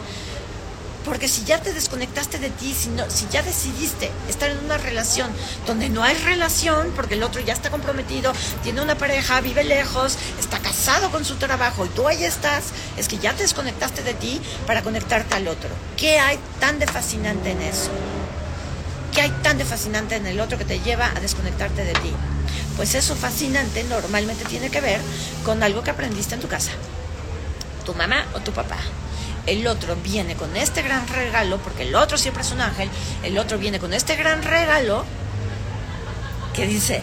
[1.05, 5.31] Porque si ya te desconectaste de ti, si, si ya decidiste estar en una relación
[5.65, 8.33] donde no hay relación, porque el otro ya está comprometido,
[8.63, 12.65] tiene una pareja, vive lejos, está casado con su trabajo y tú ahí estás,
[12.97, 15.69] es que ya te desconectaste de ti para conectarte al otro.
[15.95, 17.91] ¿Qué hay tan de fascinante en eso?
[19.13, 22.13] ¿Qué hay tan de fascinante en el otro que te lleva a desconectarte de ti?
[22.75, 24.99] Pues eso fascinante normalmente tiene que ver
[25.43, 26.71] con algo que aprendiste en tu casa.
[27.85, 28.77] Tu mamá o tu papá
[29.49, 32.89] el otro viene con este gran regalo, porque el otro siempre es un ángel,
[33.23, 35.05] el otro viene con este gran regalo
[36.53, 37.01] que dice,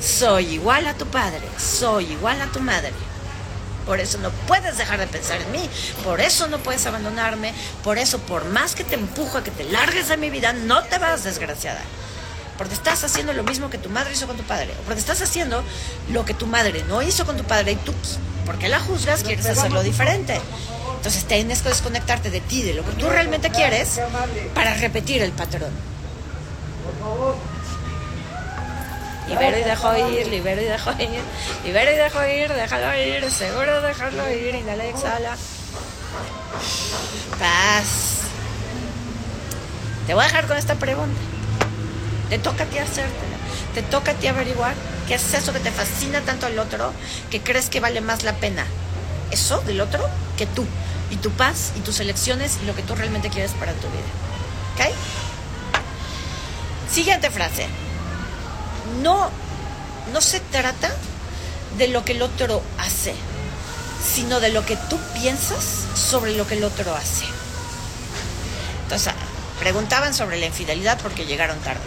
[0.00, 2.92] soy igual a tu padre, soy igual a tu madre.
[3.86, 5.70] Por eso no puedes dejar de pensar en mí,
[6.04, 9.64] por eso no puedes abandonarme, por eso por más que te empujo a que te
[9.64, 11.80] largues de mi vida, no te vas desgraciada.
[12.58, 15.22] Porque estás haciendo lo mismo que tu madre hizo con tu padre, o porque estás
[15.22, 15.62] haciendo
[16.10, 17.94] lo que tu madre no hizo con tu padre y tú,
[18.44, 20.40] porque la juzgas, quieres hacerlo diferente.
[20.98, 24.00] Entonces tienes que desconectarte de ti, de lo que tú realmente quieres,
[24.52, 25.70] para repetir el patrón.
[29.28, 31.20] Libero y dejo ir, libero y dejo ir,
[31.64, 35.36] libero y dejo ir, déjalo ir, seguro dejarlo ir, inhala y exhala.
[37.38, 37.86] Paz.
[40.08, 41.20] Te voy a dejar con esta pregunta.
[42.28, 43.36] Te toca a ti hacértela.
[43.72, 44.74] Te toca a ti averiguar
[45.06, 46.92] qué es eso que te fascina tanto al otro
[47.30, 48.66] que crees que vale más la pena.
[49.30, 50.64] Eso del otro que tú
[51.10, 54.08] y tu paz y tus elecciones y lo que tú realmente quieres para tu vida.
[54.74, 54.94] ¿Ok?
[56.90, 57.66] Siguiente frase.
[59.02, 59.30] No,
[60.12, 60.90] no se trata
[61.76, 63.14] de lo que el otro hace,
[64.02, 67.24] sino de lo que tú piensas sobre lo que el otro hace.
[68.84, 69.12] Entonces,
[69.60, 71.80] preguntaban sobre la infidelidad porque llegaron tarde.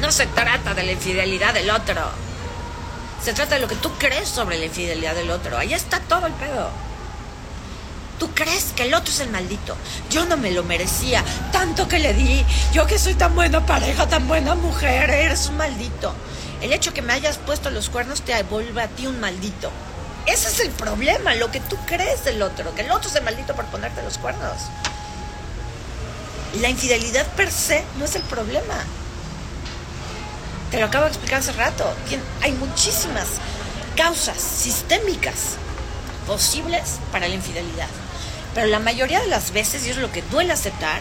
[0.00, 2.27] No se trata de la infidelidad del otro.
[3.22, 5.58] Se trata de lo que tú crees sobre la infidelidad del otro.
[5.58, 6.70] Ahí está todo el pedo.
[8.18, 9.76] Tú crees que el otro es el maldito.
[10.10, 11.24] Yo no me lo merecía.
[11.52, 12.44] Tanto que le di.
[12.72, 16.14] Yo que soy tan buena pareja, tan buena mujer, eres un maldito.
[16.60, 19.70] El hecho que me hayas puesto los cuernos te vuelve a ti un maldito.
[20.26, 23.24] Ese es el problema, lo que tú crees del otro, que el otro es el
[23.24, 24.58] maldito por ponerte los cuernos.
[26.60, 28.84] La infidelidad per se no es el problema.
[30.70, 31.84] Te lo acabo de explicar hace rato.
[32.42, 33.26] Hay muchísimas
[33.96, 35.56] causas sistémicas
[36.26, 37.88] posibles para la infidelidad.
[38.54, 41.00] Pero la mayoría de las veces, y es lo que duele aceptar,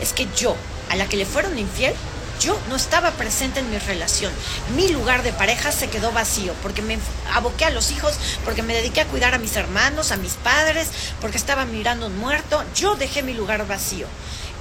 [0.00, 0.56] es que yo,
[0.90, 1.94] a la que le fueron infiel,
[2.40, 4.32] yo no estaba presente en mi relación.
[4.74, 6.98] Mi lugar de pareja se quedó vacío porque me
[7.32, 10.88] aboqué a los hijos, porque me dediqué a cuidar a mis hermanos, a mis padres,
[11.20, 12.64] porque estaba mirando un muerto.
[12.74, 14.06] Yo dejé mi lugar vacío.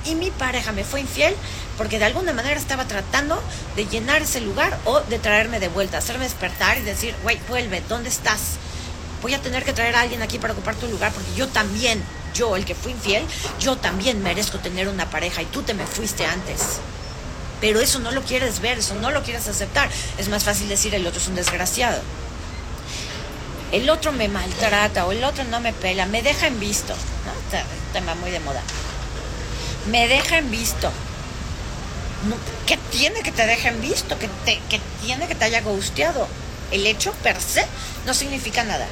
[0.05, 1.35] Y mi pareja me fue infiel
[1.77, 3.41] porque de alguna manera estaba tratando
[3.75, 7.81] de llenar ese lugar o de traerme de vuelta, hacerme despertar y decir, güey, vuelve,
[7.87, 8.57] ¿dónde estás?
[9.21, 12.03] Voy a tener que traer a alguien aquí para ocupar tu lugar porque yo también
[12.33, 13.23] yo, el que fui infiel,
[13.59, 16.79] yo también merezco tener una pareja y tú te me fuiste antes.
[17.61, 19.89] Pero eso no lo quieres ver, eso no lo quieres aceptar.
[20.17, 22.01] Es más fácil decir el otro es un desgraciado.
[23.71, 26.93] El otro me maltrata o el otro no me pela, me deja en visto.
[26.93, 27.93] ¿no?
[27.93, 28.61] Tema muy de moda.
[29.89, 30.91] Me deja en visto.
[32.65, 34.17] ¿Qué tiene que te deje en visto?
[34.17, 34.29] ¿Qué,
[35.01, 36.27] tiene que te haya gusteado?
[36.71, 37.65] El hecho per se
[38.05, 38.87] no significa nada.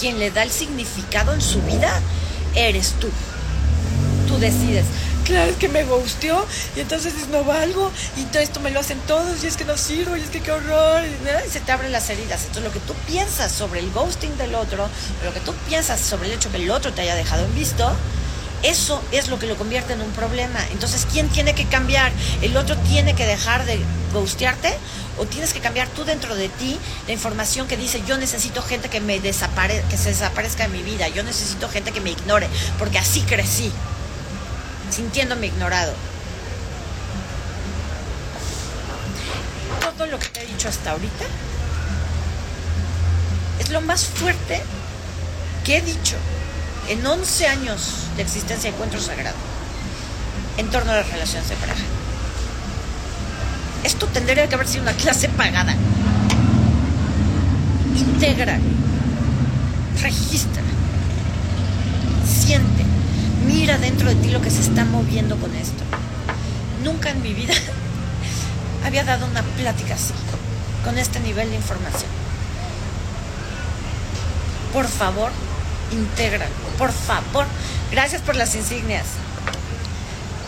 [0.00, 2.00] Quien le da el significado en su vida
[2.54, 3.08] eres tú.
[4.26, 4.84] Tú decides.
[5.24, 6.46] Claro, es que me gusteó
[6.76, 9.76] y entonces no valgo y todo esto me lo hacen todos y es que no
[9.76, 12.42] sirvo y es que qué horror y, se te abren las heridas.
[12.42, 14.88] Entonces lo que tú piensas sobre el ghosting del otro,
[15.24, 17.92] lo que tú piensas sobre el hecho que el otro te haya dejado en visto,
[18.62, 20.58] eso es lo que lo convierte en un problema.
[20.72, 22.12] Entonces, ¿quién tiene que cambiar?
[22.42, 23.78] ¿El otro tiene que dejar de
[24.12, 24.76] ghostearte?
[25.18, 28.90] ¿O tienes que cambiar tú dentro de ti la información que dice yo necesito gente
[28.90, 32.46] que me desapare que se desaparezca de mi vida, yo necesito gente que me ignore,
[32.78, 33.72] porque así crecí,
[34.90, 35.94] sintiéndome ignorado?
[39.96, 41.24] Todo lo que te he dicho hasta ahorita
[43.58, 44.62] es lo más fuerte
[45.64, 46.16] que he dicho
[46.88, 49.36] en 11 años de existencia de Encuentro Sagrado
[50.56, 51.84] en torno a las relaciones de pareja.
[53.84, 55.74] Esto tendría que haber sido una clase pagada.
[57.94, 58.58] Integra,
[60.02, 60.62] registra,
[62.24, 62.84] siente,
[63.46, 65.82] mira dentro de ti lo que se está moviendo con esto.
[66.82, 67.54] Nunca en mi vida
[68.84, 70.14] había dado una plática así,
[70.84, 72.10] con este nivel de información.
[74.72, 75.30] Por favor,
[75.92, 76.46] integra,
[76.78, 77.46] por favor.
[77.90, 79.06] Gracias por las insignias.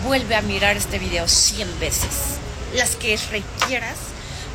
[0.05, 2.39] Vuelve a mirar este video 100 veces,
[2.75, 3.97] las que requieras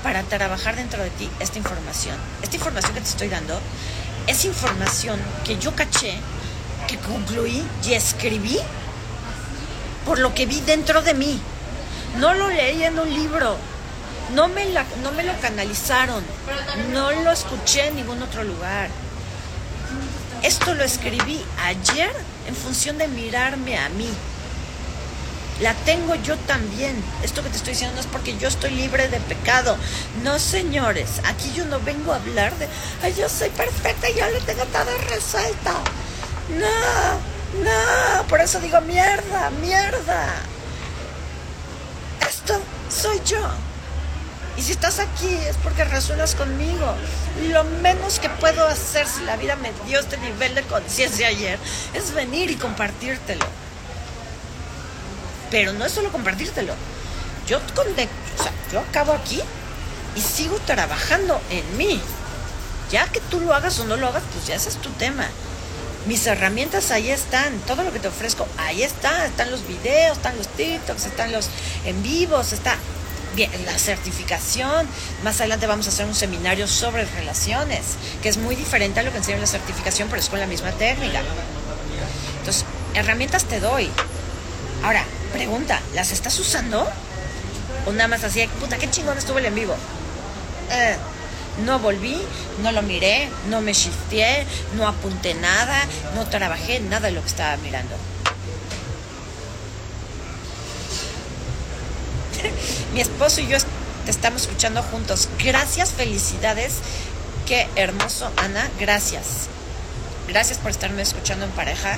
[0.03, 2.15] para trabajar dentro de ti esta información.
[2.41, 3.59] Esta información que te estoy dando
[4.27, 6.17] es información que yo caché
[6.87, 8.59] que concluí y escribí
[10.05, 11.39] por lo que vi dentro de mí.
[12.19, 13.57] No lo leí en un libro,
[14.33, 14.65] no me,
[15.01, 16.23] no me lo canalizaron,
[16.91, 18.89] no lo escuché en ningún otro lugar.
[20.43, 22.13] Esto lo escribí ayer
[22.47, 24.09] en función de mirarme a mí.
[25.61, 27.01] La tengo yo también.
[27.23, 29.77] Esto que te estoy diciendo no es porque yo estoy libre de pecado.
[30.21, 31.21] No, señores.
[31.25, 32.67] Aquí yo no vengo a hablar de,
[33.01, 35.71] ay, yo soy perfecta y yo lo tengo todo resuelto.
[36.59, 38.27] No, no.
[38.27, 40.25] Por eso digo, mierda, mierda.
[42.27, 43.39] Esto soy yo.
[44.57, 46.93] Y si estás aquí es porque resuenas conmigo.
[47.49, 51.57] Lo menos que puedo hacer si la vida me dio este nivel de conciencia ayer
[51.93, 53.45] es venir y compartírtelo.
[55.49, 56.73] Pero no es solo compartírtelo.
[57.47, 59.41] Yo, o sea, yo acabo aquí
[60.15, 61.99] y sigo trabajando en mí.
[62.91, 65.27] Ya que tú lo hagas o no lo hagas, pues ya ese es tu tema.
[66.05, 70.37] Mis herramientas ahí están, todo lo que te ofrezco, ahí está, están los videos, están
[70.37, 71.49] los TikToks, están los
[71.85, 72.75] en vivos, está
[73.35, 74.87] Bien, la certificación,
[75.23, 77.81] más adelante vamos a hacer un seminario sobre relaciones,
[78.21, 80.71] que es muy diferente a lo que enseña la certificación, pero es con la misma
[80.71, 81.21] técnica.
[82.39, 83.89] Entonces, herramientas te doy.
[84.83, 86.87] Ahora, pregunta, ¿las estás usando?
[87.87, 89.75] O nada más así, puta, qué chingón estuvo el en vivo.
[90.69, 90.95] Eh,
[91.65, 92.21] no volví,
[92.61, 95.81] no lo miré, no me shifté, no apunté nada,
[96.13, 97.95] no trabajé nada de lo que estaba mirando.
[102.93, 103.57] Mi esposo y yo
[104.05, 105.29] te estamos escuchando juntos.
[105.43, 106.75] Gracias, felicidades.
[107.47, 108.69] Qué hermoso, Ana.
[108.79, 109.47] Gracias.
[110.27, 111.97] Gracias por estarme escuchando en pareja.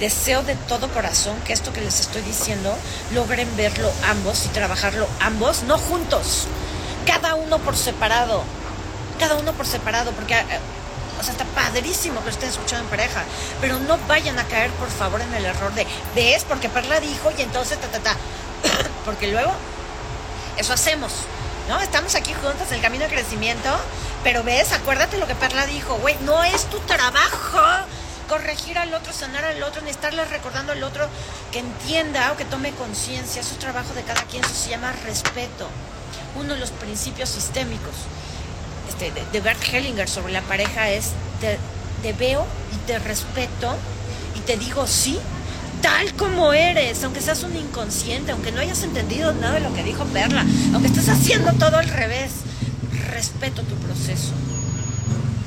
[0.00, 2.74] Deseo de todo corazón que esto que les estoy diciendo
[3.12, 6.46] logren verlo ambos y trabajarlo ambos, no juntos.
[7.06, 8.42] Cada uno por separado.
[9.20, 10.44] Cada uno por separado, porque eh,
[11.20, 13.22] o sea, está padrísimo que lo estén escuchando en pareja,
[13.60, 17.30] pero no vayan a caer, por favor, en el error de, ves, porque Perla dijo
[17.38, 18.16] y entonces, ta, ta, ta.
[19.04, 19.52] Porque luego
[20.56, 21.12] eso hacemos,
[21.68, 21.80] ¿no?
[21.80, 23.70] Estamos aquí juntos en el camino de crecimiento,
[24.22, 27.60] pero ves, acuérdate lo que Perla dijo, güey, no es tu trabajo
[28.28, 31.06] corregir al otro, sanar al otro, ni estarle recordando al otro
[31.52, 34.92] que entienda o que tome conciencia, es su trabajo de cada quien, eso se llama
[35.04, 35.68] respeto,
[36.36, 37.94] uno de los principios sistémicos
[38.88, 43.76] este, de, Bert Hellinger sobre la pareja es te veo y te respeto
[44.36, 45.18] y te digo sí
[45.84, 49.82] tal como eres, aunque seas un inconsciente, aunque no hayas entendido nada de lo que
[49.82, 52.30] dijo Perla, aunque estés haciendo todo al revés,
[53.10, 54.32] respeto tu proceso.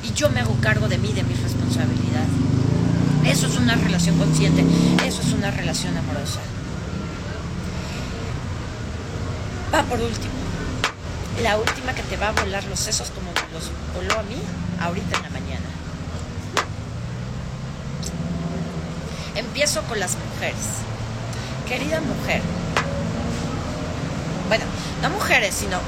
[0.04, 2.22] Y yo me hago cargo de mí, de mi responsabilidad.
[3.24, 4.64] Eso es una relación consciente,
[5.04, 6.38] eso es una relación amorosa.
[9.74, 10.34] Va por último.
[11.42, 14.36] La última que te va a volar los sesos como los voló a mí
[14.80, 15.67] ahorita en la mañana.
[19.34, 20.56] Empiezo con las mujeres.
[21.68, 22.40] Querida mujer,
[24.48, 24.64] bueno,
[25.02, 25.78] no mujeres, sino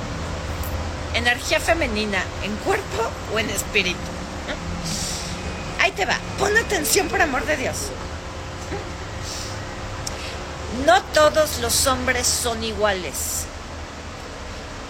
[1.15, 3.99] energía femenina en cuerpo o en espíritu.
[5.81, 7.77] Ahí te va, pon atención por amor de Dios.
[10.85, 13.47] No todos los hombres son iguales.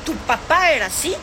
[0.04, 1.14] Tu papá era así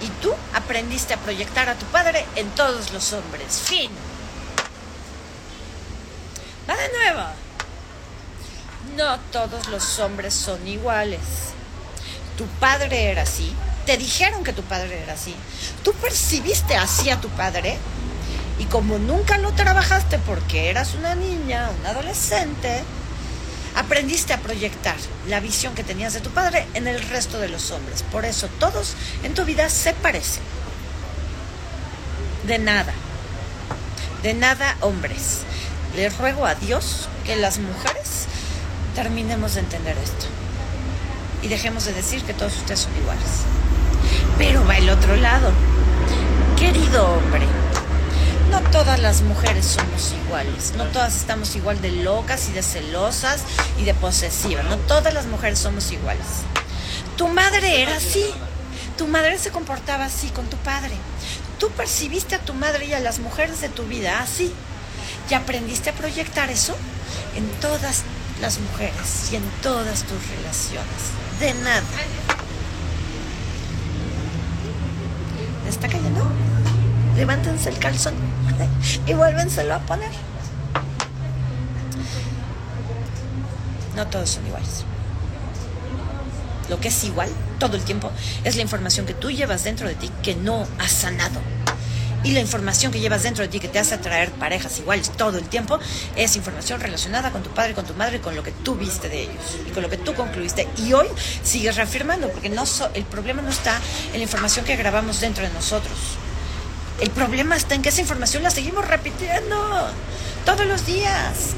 [0.00, 3.62] y tú aprendiste a proyectar a tu padre en todos los hombres.
[3.64, 3.90] Fin.
[8.96, 11.20] No todos los hombres son iguales.
[12.36, 13.54] Tu padre era así.
[13.86, 15.34] Te dijeron que tu padre era así.
[15.82, 17.78] Tú percibiste así a tu padre.
[18.58, 22.82] Y como nunca lo trabajaste porque eras una niña, un adolescente,
[23.74, 24.96] aprendiste a proyectar
[25.26, 28.02] la visión que tenías de tu padre en el resto de los hombres.
[28.04, 30.42] Por eso todos en tu vida se parecen.
[32.46, 32.92] De nada.
[34.22, 35.40] De nada hombres
[35.96, 38.26] le ruego a Dios que las mujeres
[38.94, 40.26] terminemos de entender esto
[41.42, 43.42] y dejemos de decir que todos ustedes son iguales.
[44.38, 45.50] Pero va el otro lado.
[46.56, 47.46] Querido hombre,
[48.50, 53.42] no todas las mujeres somos iguales, no todas estamos igual de locas y de celosas
[53.78, 56.26] y de posesivas, no todas las mujeres somos iguales.
[57.16, 58.24] Tu madre era así,
[58.96, 60.92] tu madre se comportaba así con tu padre,
[61.58, 64.52] tú percibiste a tu madre y a las mujeres de tu vida así,
[65.30, 66.76] y aprendiste a proyectar eso
[67.36, 68.02] en todas
[68.40, 71.12] las mujeres y en todas tus relaciones.
[71.40, 71.82] De nada.
[75.68, 76.30] está cayendo?
[77.16, 78.14] Levántense el calzón
[79.06, 80.10] y vuélvenselo a poner.
[83.96, 84.84] No todos son iguales.
[86.68, 88.10] Lo que es igual todo el tiempo
[88.44, 91.40] es la información que tú llevas dentro de ti que no has sanado
[92.24, 95.38] Y la información que llevas dentro de ti que te hace atraer parejas iguales todo
[95.38, 95.78] el tiempo
[96.14, 99.22] es información relacionada con tu padre, con tu madre, con lo que tú viste de
[99.22, 100.68] ellos y con lo que tú concluiste.
[100.76, 101.08] Y hoy
[101.42, 102.62] sigues reafirmando, porque no
[102.94, 103.80] el problema no está
[104.12, 105.98] en la información que grabamos dentro de nosotros.
[107.00, 109.88] El problema está en que esa información la seguimos repitiendo
[110.44, 111.56] todos los días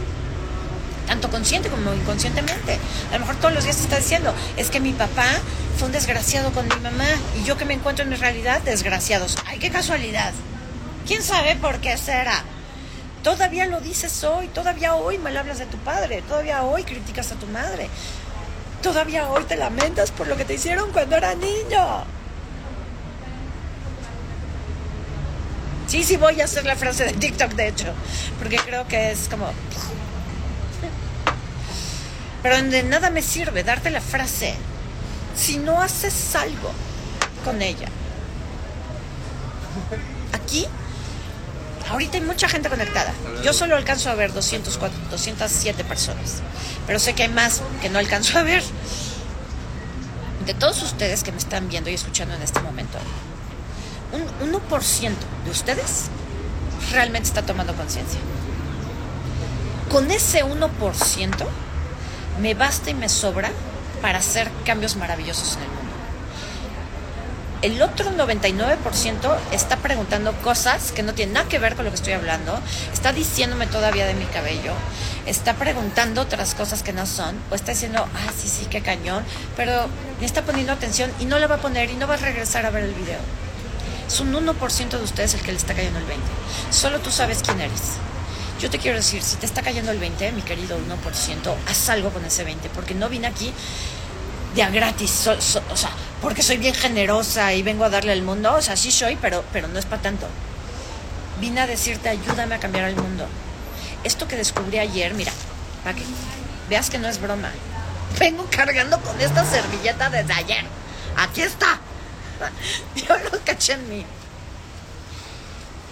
[1.06, 2.78] tanto consciente como inconscientemente.
[3.10, 5.26] A lo mejor todos los días te está diciendo, es que mi papá
[5.76, 7.08] fue un desgraciado con mi mamá
[7.38, 9.36] y yo que me encuentro en mi realidad, desgraciados.
[9.46, 10.32] Ay, qué casualidad.
[11.06, 12.42] ¿Quién sabe por qué será?
[13.22, 17.36] Todavía lo dices hoy, todavía hoy mal hablas de tu padre, todavía hoy criticas a
[17.36, 17.88] tu madre,
[18.82, 22.04] todavía hoy te lamentas por lo que te hicieron cuando era niño.
[25.86, 27.92] Sí, sí voy a hacer la frase de TikTok, de hecho,
[28.38, 29.50] porque creo que es como
[32.44, 34.54] pero de nada me sirve darte la frase
[35.34, 36.70] si no haces algo
[37.42, 37.88] con ella.
[40.30, 40.66] Aquí,
[41.90, 43.12] ahorita hay mucha gente conectada.
[43.42, 46.42] Yo solo alcanzo a ver 204, 207 personas.
[46.86, 48.62] Pero sé que hay más que no alcanzo a ver.
[50.46, 52.98] De todos ustedes que me están viendo y escuchando en este momento,
[54.12, 55.12] un 1%
[55.44, 56.10] de ustedes
[56.92, 58.20] realmente está tomando conciencia.
[59.90, 61.46] Con ese 1%,
[62.40, 63.50] me basta y me sobra
[64.02, 65.73] para hacer cambios maravillosos en el mundo.
[67.64, 71.94] El otro 99% está preguntando cosas que no tienen nada que ver con lo que
[71.94, 72.60] estoy hablando,
[72.92, 74.74] está diciéndome todavía de mi cabello,
[75.24, 79.24] está preguntando otras cosas que no son, o está diciendo, ah, sí, sí, qué cañón,
[79.56, 79.86] pero
[80.20, 82.66] me está poniendo atención y no la va a poner y no va a regresar
[82.66, 83.20] a ver el video.
[84.06, 86.22] Es un 1% de ustedes el que le está cayendo el 20.
[86.70, 87.94] Solo tú sabes quién eres.
[88.60, 92.10] Yo te quiero decir, si te está cayendo el 20, mi querido 1%, haz algo
[92.10, 93.54] con ese 20, porque no vine aquí
[94.54, 95.40] de a gratis, o
[95.76, 95.90] sea,
[96.22, 99.44] porque soy bien generosa y vengo a darle al mundo, o sea, sí soy, pero,
[99.52, 100.26] pero no es para tanto.
[101.40, 103.26] Vine a decirte, ayúdame a cambiar el mundo.
[104.04, 105.32] Esto que descubrí ayer, mira,
[105.82, 106.04] para que
[106.68, 107.50] veas que no es broma.
[108.18, 110.64] Vengo cargando con esta servilleta desde ayer.
[111.16, 111.80] Aquí está.
[112.94, 114.06] Yo lo caché en mí.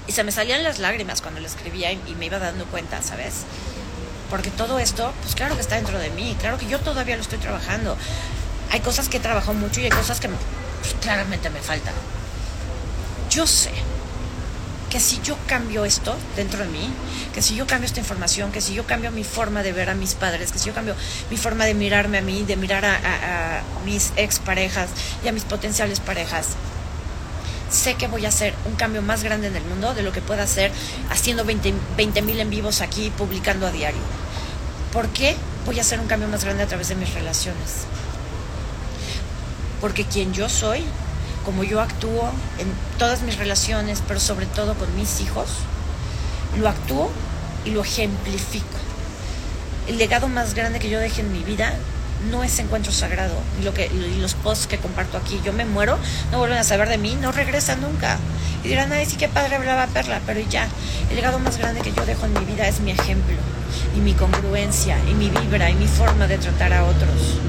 [0.07, 3.45] Y se me salían las lágrimas cuando lo escribía y, me iba dando cuenta, ¿sabes?
[4.31, 7.23] Porque todo esto, pues claro que está dentro de mí, claro que yo todavía lo
[7.23, 7.97] estoy trabajando.
[8.73, 11.95] Hay cosas que he trabajado mucho y hay cosas que pues, claramente me faltan.
[13.31, 13.71] Yo sé
[14.91, 16.91] que si yo cambio esto dentro de mí,
[17.35, 19.95] que si yo cambio esta información, que si yo cambio mi forma de ver a
[19.95, 20.95] mis padres, que si yo cambio
[21.31, 24.91] mi forma de mirarme a mí, de mirar a, a, a mis exparejas
[25.25, 26.49] y a mis potenciales parejas,
[27.71, 30.21] sé que voy a hacer un cambio más grande en el mundo de lo que
[30.21, 30.71] pueda hacer
[31.11, 34.03] haciendo 20 mil en vivos aquí, publicando a diario.
[34.93, 37.87] ¿Por qué voy a hacer un cambio más grande a través de mis relaciones?
[39.83, 40.83] Porque quien yo soy,
[41.45, 45.51] como yo actúo en todas mis relaciones, pero sobre todo con mis hijos,
[46.59, 47.11] lo actúo
[47.67, 48.79] y lo ejemplifico.
[49.89, 51.75] El legado más grande que yo deje en mi vida
[52.31, 53.35] no es encuentro sagrado.
[53.61, 55.99] Y, los posts que comparto aquí, yo me muero,
[56.31, 58.19] no vuelven a saber de mí, no regresan nunca.
[58.63, 60.69] Y dirán, ay, sí, qué padre hablaba Perla, pero ya,
[61.11, 63.35] el legado más grande que yo dejo en mi vida es mi ejemplo,
[63.97, 67.41] y mi congruencia, y mi vibra, y mi forma de tratar a otros.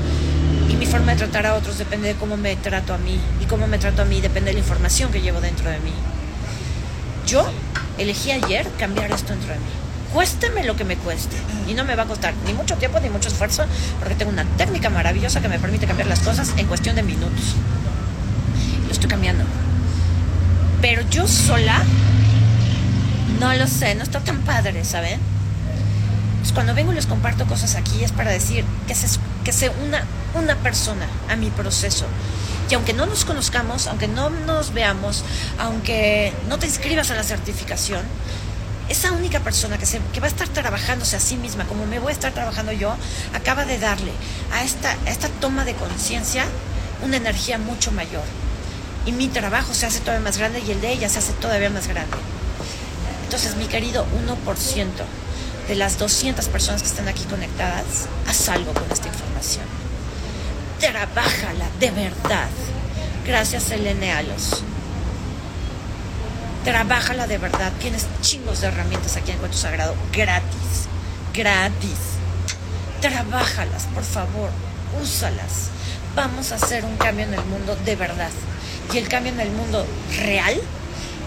[0.94, 3.80] Forma de tratar a otros depende de cómo me trato a mí, y cómo me
[3.80, 5.92] trato a mí depende de la información que llevo dentro de mí.
[7.26, 7.52] Yo
[7.98, 9.66] elegí ayer cambiar esto dentro de mí
[10.14, 11.36] cuésteme lo que me cueste.
[11.68, 13.66] Y no me va a costar ni mucho tiempo ni mucho esfuerzo,
[13.98, 17.56] porque tengo una técnica maravillosa que me permite cambiar las cosas en cuestión de minutos.
[18.86, 19.44] Lo estoy cambiando.
[20.80, 21.82] Pero yo sola,
[23.40, 25.33] no lo sé, no está tan padre, ¿saben?
[26.44, 29.08] Pues cuando vengo y les comparto cosas aquí es para decir que se,
[29.46, 32.06] que se una una persona a mi proceso.
[32.70, 35.24] Y aunque no nos conozcamos, aunque no nos veamos,
[35.60, 38.02] aunque no te inscribas a la certificación,
[38.90, 42.00] esa única persona que, se, que va a estar trabajándose a sí misma, como me
[42.00, 42.96] voy a estar trabajando yo,
[43.34, 44.12] acaba de darle
[44.52, 46.46] a esta, esta toma de conciencia
[47.04, 48.24] una energía mucho mayor.
[49.06, 51.70] Y mi trabajo se hace todavía más grande y el de ella se hace todavía
[51.70, 52.16] más grande.
[53.26, 54.88] Entonces, mi querido 1%
[55.74, 59.66] de las 200 personas que están aquí conectadas, haz algo con esta información.
[60.80, 62.48] Trabájala de verdad.
[63.26, 64.62] Gracias, Elene Alos.
[66.64, 67.72] Trabájala de verdad.
[67.82, 69.96] Tienes chingos de herramientas aquí en Encuentro Sagrado.
[70.12, 70.86] Gratis.
[71.34, 71.98] Gratis.
[73.02, 74.52] Trabájalas, por favor.
[75.02, 75.72] Úsalas.
[76.16, 78.30] Vamos a hacer un cambio en el mundo de verdad.
[78.94, 79.88] Y el cambio en el mundo
[80.20, 80.62] real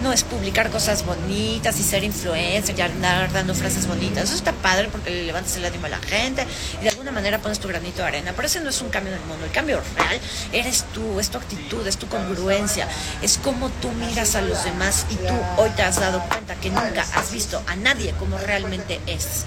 [0.01, 4.25] no es publicar cosas bonitas y ser influencer y andar dando frases bonitas.
[4.25, 6.45] Eso está padre porque le levantas el ánimo a la gente
[6.79, 8.33] y de alguna manera pones tu granito de arena.
[8.35, 9.45] Pero ese no es un cambio en el mundo.
[9.45, 10.19] El cambio real
[10.51, 12.87] eres tú, es tu actitud, es tu congruencia,
[13.21, 16.69] es cómo tú miras a los demás y tú hoy te has dado cuenta que
[16.69, 19.45] nunca has visto a nadie como realmente es.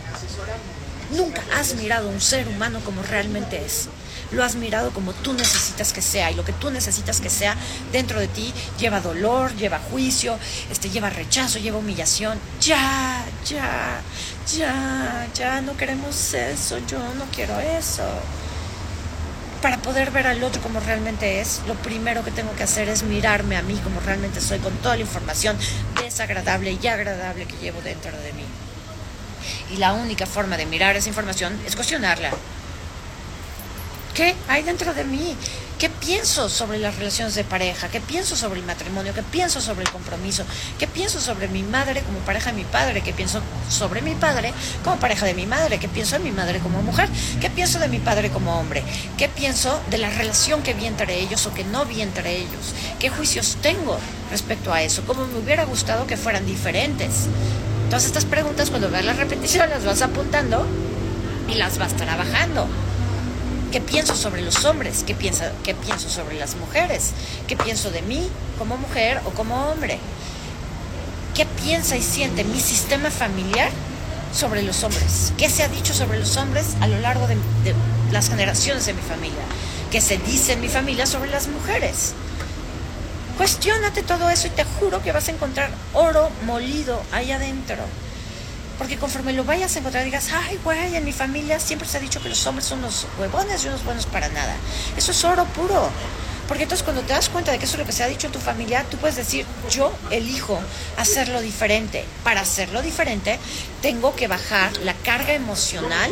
[1.13, 3.89] Nunca has mirado a un ser humano como realmente es
[4.33, 7.57] lo has mirado como tú necesitas que sea y lo que tú necesitas que sea
[7.93, 10.39] dentro de ti lleva dolor, lleva juicio,
[10.71, 12.39] este lleva rechazo, lleva humillación.
[12.61, 14.01] Ya, ya,
[14.57, 18.05] ya, ya no queremos eso, yo no quiero eso.
[19.63, 23.03] Para poder ver al otro como realmente es, lo primero que tengo que hacer es
[23.03, 25.57] mirarme a mí como realmente soy, con toda la información
[26.03, 28.45] desagradable y agradable que llevo dentro de mí.
[29.75, 32.31] Y la única forma de mirar esa información es cuestionarla,
[34.15, 35.37] ¿Qué hay dentro de mí?
[35.79, 37.89] ¿Qué pienso sobre las relaciones de pareja?
[37.89, 39.15] ¿Qué pienso sobre el matrimonio?
[39.15, 40.45] ¿Qué pienso sobre el compromiso?
[40.79, 43.01] ¿Qué pienso sobre mi madre como pareja de mi padre?
[43.03, 43.41] ¿Qué pienso
[43.71, 44.53] sobre mi padre
[44.85, 45.79] como pareja de mi madre?
[45.79, 47.09] ¿Qué pienso de mi madre como mujer?
[47.41, 48.83] ¿Qué pienso de mi padre como hombre?
[49.17, 52.75] ¿Qué pienso de la relación que vi entre ellos o que no vi entre ellos?
[52.99, 53.97] ¿Qué juicios tengo
[54.31, 55.03] respecto a eso?
[55.07, 57.27] ¿Cómo me hubiera gustado que fueran diferentes?
[57.89, 60.67] Todas estas preguntas cuando veas la repetición las vas apuntando
[61.49, 62.69] y las vas trabajando
[63.71, 67.13] qué pienso sobre los hombres, qué, qué pienso sobre las mujeres,
[67.47, 69.99] qué pienso de mí como mujer o como hombre,
[71.35, 73.71] qué piensa y siente mi sistema familiar
[74.35, 77.75] sobre los hombres, qué se ha dicho sobre los hombres a lo largo de, de
[78.13, 79.43] las generaciones de mi familia,
[79.91, 82.15] qué se dice en mi familia sobre las mujeres.
[83.37, 87.79] Cuestiónate todo eso y te juro que vas a encontrar oro molido ahí adentro.
[88.81, 92.01] Porque conforme lo vayas a encontrar, digas, ay, güey, en mi familia siempre se ha
[92.01, 94.57] dicho que los hombres son unos huevones y unos buenos para nada.
[94.97, 95.91] Eso es oro puro.
[96.49, 98.29] Porque entonces cuando te das cuenta de que eso es lo que se ha dicho
[98.29, 100.59] en tu familia, tú puedes decir, yo elijo
[100.97, 102.07] hacerlo diferente.
[102.25, 103.39] Para hacerlo diferente,
[103.83, 106.11] tengo que bajar la carga emocional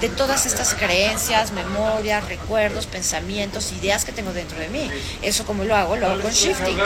[0.00, 4.90] de todas estas creencias, memorias, recuerdos, pensamientos, ideas que tengo dentro de mí.
[5.22, 6.78] Eso como lo hago, lo hago con shifting.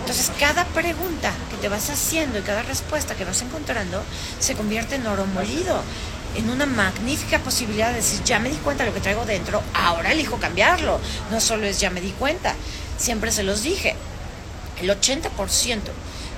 [0.00, 4.02] Entonces cada pregunta que te vas haciendo y cada respuesta que vas encontrando
[4.38, 5.82] se convierte en oro molido
[6.36, 9.62] en una magnífica posibilidad de decir, ya me di cuenta de lo que traigo dentro,
[9.74, 11.00] ahora elijo cambiarlo.
[11.30, 12.54] No solo es ya me di cuenta,
[12.96, 13.96] siempre se los dije,
[14.80, 15.28] el 80%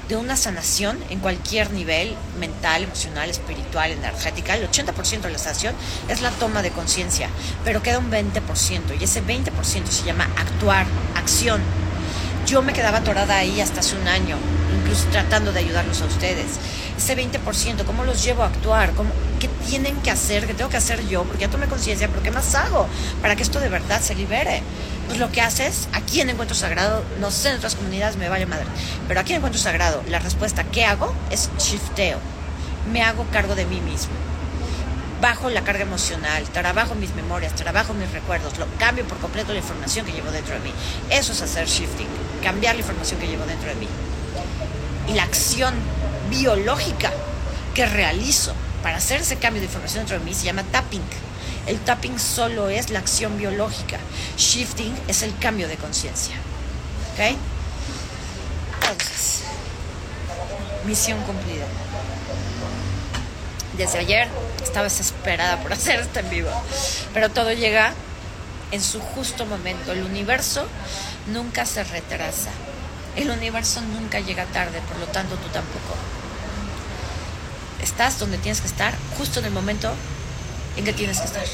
[0.09, 5.75] de una sanación en cualquier nivel, mental, emocional, espiritual, energética, el 80% de la sanación
[6.09, 7.29] es la toma de conciencia,
[7.65, 9.51] pero queda un 20% y ese 20%
[9.89, 10.87] se llama actuar,
[11.17, 11.61] acción.
[12.47, 14.37] Yo me quedaba atorada ahí hasta hace un año,
[14.81, 16.59] incluso tratando de ayudarlos a ustedes.
[17.03, 18.93] Ese 20%, ¿cómo los llevo a actuar?
[18.93, 20.47] ¿Cómo, ¿Qué tienen que hacer?
[20.47, 21.25] ¿Qué tengo que hacer yo?
[21.25, 22.87] Porque ya tomé conciencia, pero ¿qué más hago
[23.21, 24.63] para que esto de verdad se libere?
[25.09, 28.47] pues lo que haces aquí en Encuentro Sagrado, no sé en otras comunidades me vaya
[28.47, 28.67] madre,
[29.09, 32.19] pero aquí en Encuentro Sagrado la respuesta que hago es shifteo,
[32.93, 34.13] me hago cargo de mí mismo,
[35.21, 39.59] bajo la carga emocional, trabajo mis memorias, trabajo mis recuerdos, lo cambio por completo la
[39.59, 40.73] información que llevo dentro de mí.
[41.11, 42.07] Eso es hacer shifting,
[42.45, 43.89] cambiar la información que llevo dentro de mí.
[45.09, 45.75] Y la acción
[46.31, 47.13] biológica
[47.75, 51.03] que realizo para hacer ese cambio de información dentro de mí se llama tapping
[51.67, 53.99] el tapping solo es la acción biológica.
[54.37, 56.35] Shifting es el cambio de conciencia.
[57.13, 57.37] ¿Ok?
[58.81, 59.43] Entonces,
[60.85, 61.65] misión cumplida.
[63.77, 64.29] Desde ayer
[64.63, 66.51] estaba desesperada por hacer esto en vivo,
[67.15, 67.93] pero todo llega
[68.73, 69.93] en su justo momento.
[69.93, 70.67] El universo
[71.29, 72.51] nunca se retrasa.
[73.17, 75.95] El universo nunca llega tarde, por lo tanto tú tampoco.
[77.83, 79.93] Estás donde tienes que estar, justo en el momento
[80.77, 81.45] en que tienes que estar.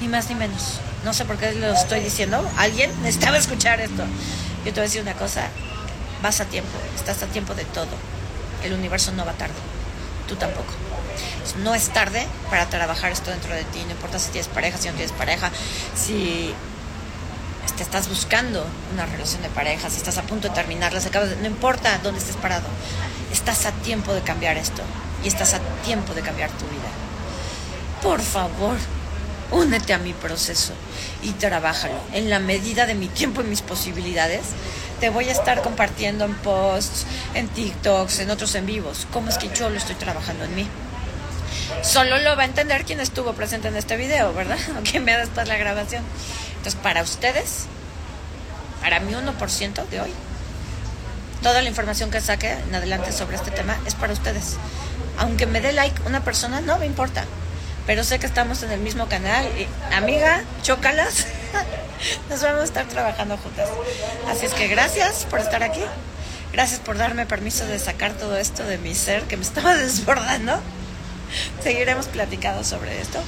[0.00, 0.80] Ni más ni menos.
[1.04, 2.48] No sé por qué lo estoy diciendo.
[2.56, 4.04] Alguien necesitaba escuchar esto.
[4.64, 5.48] Yo te voy a decir una cosa.
[6.22, 6.70] Vas a tiempo.
[6.94, 7.90] Estás a tiempo de todo.
[8.62, 9.54] El universo no va tarde.
[10.28, 10.72] Tú tampoco.
[11.62, 13.82] No es tarde para trabajar esto dentro de ti.
[13.84, 15.50] No importa si tienes pareja, si no tienes pareja,
[15.96, 16.54] si
[17.76, 21.00] te estás buscando una relación de pareja, si estás a punto de terminarla,
[21.40, 22.66] no importa dónde estés parado.
[23.32, 24.82] Estás a tiempo de cambiar esto.
[25.24, 26.92] Y estás a tiempo de cambiar tu vida
[28.02, 28.76] por favor,
[29.52, 30.72] únete a mi proceso
[31.22, 31.94] y trabájalo.
[32.12, 34.40] En la medida de mi tiempo y mis posibilidades,
[35.00, 39.38] te voy a estar compartiendo en posts, en TikToks, en otros en vivos, cómo es
[39.38, 40.66] que yo lo estoy trabajando en mí.
[41.82, 44.58] Solo lo va a entender quien estuvo presente en este video, ¿verdad?
[44.78, 46.02] O quien la grabación.
[46.62, 47.64] Entonces, para ustedes,
[48.80, 50.12] para mi 1% de hoy,
[51.42, 54.56] toda la información que saque en adelante sobre este tema es para ustedes.
[55.18, 57.24] Aunque me dé like una persona, no me importa
[57.86, 59.46] pero sé que estamos en el mismo canal.
[59.58, 61.26] Y, amiga, chócalas.
[62.30, 63.68] Nos vamos a estar trabajando juntas.
[64.28, 65.82] Así es que gracias por estar aquí.
[66.52, 70.60] Gracias por darme permiso de sacar todo esto de mi ser que me estaba desbordando.
[71.62, 73.18] Seguiremos platicando sobre esto.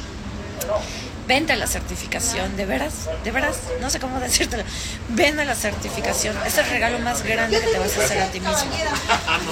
[1.26, 4.62] Vente a la certificación, de veras, de veras, no sé cómo decírtelo.
[5.10, 8.26] Ven a la certificación, es el regalo más grande que te vas a hacer a
[8.26, 8.70] ti mismo.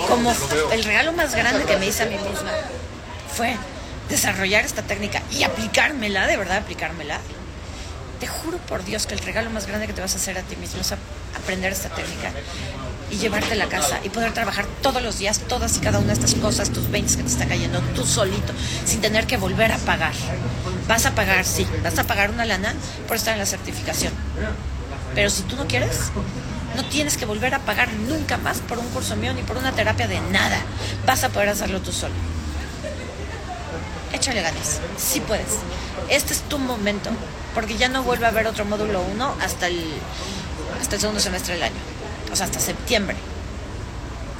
[0.08, 0.34] Como
[0.72, 2.50] el regalo más grande que me hice a mí misma
[3.34, 3.56] fue
[4.08, 7.18] desarrollar esta técnica y aplicármela, de verdad aplicármela.
[8.20, 10.42] Te juro por Dios que el regalo más grande que te vas a hacer a
[10.42, 10.92] ti mismo es
[11.34, 12.30] aprender esta técnica
[13.12, 16.08] y llevarte a la casa y poder trabajar todos los días, todas y cada una
[16.08, 18.54] de estas cosas, tus 20 que te está cayendo, tú solito,
[18.86, 20.14] sin tener que volver a pagar.
[20.88, 22.74] Vas a pagar, sí, vas a pagar una lana
[23.06, 24.14] por estar en la certificación.
[25.14, 26.10] Pero si tú no quieres,
[26.74, 29.72] no tienes que volver a pagar nunca más por un curso mío ni por una
[29.72, 30.58] terapia de nada.
[31.06, 32.14] Vas a poder hacerlo tú solo.
[34.14, 35.58] Échale ganas, sí puedes.
[36.08, 37.10] Este es tu momento,
[37.54, 39.84] porque ya no vuelve a haber otro módulo 1 hasta el,
[40.80, 41.91] hasta el segundo semestre del año
[42.36, 43.16] sea, hasta septiembre.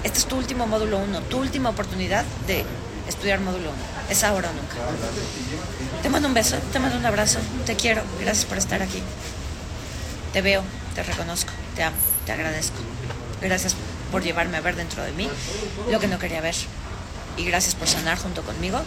[0.04, 2.64] Este es tu último módulo 1, tu última oportunidad de
[3.08, 3.78] estudiar módulo 1.
[4.10, 4.76] Es ahora o nunca.
[6.02, 9.02] Te mando un beso, te mando un abrazo, te quiero, gracias por estar aquí.
[10.32, 10.62] Te veo,
[10.94, 12.78] te reconozco, te amo, te agradezco.
[13.40, 13.76] Gracias
[14.10, 15.28] por llevarme a ver dentro de mí
[15.90, 16.56] lo que no quería ver.
[17.36, 18.80] Y gracias por sanar junto conmigo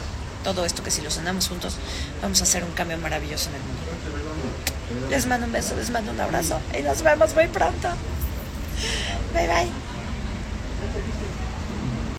[0.43, 1.75] todo esto que si lo sanamos juntos
[2.21, 5.09] vamos a hacer un cambio maravilloso en el mundo.
[5.09, 7.89] Les mando un beso, les mando un abrazo y nos vemos muy pronto.
[9.33, 9.94] 拜拜。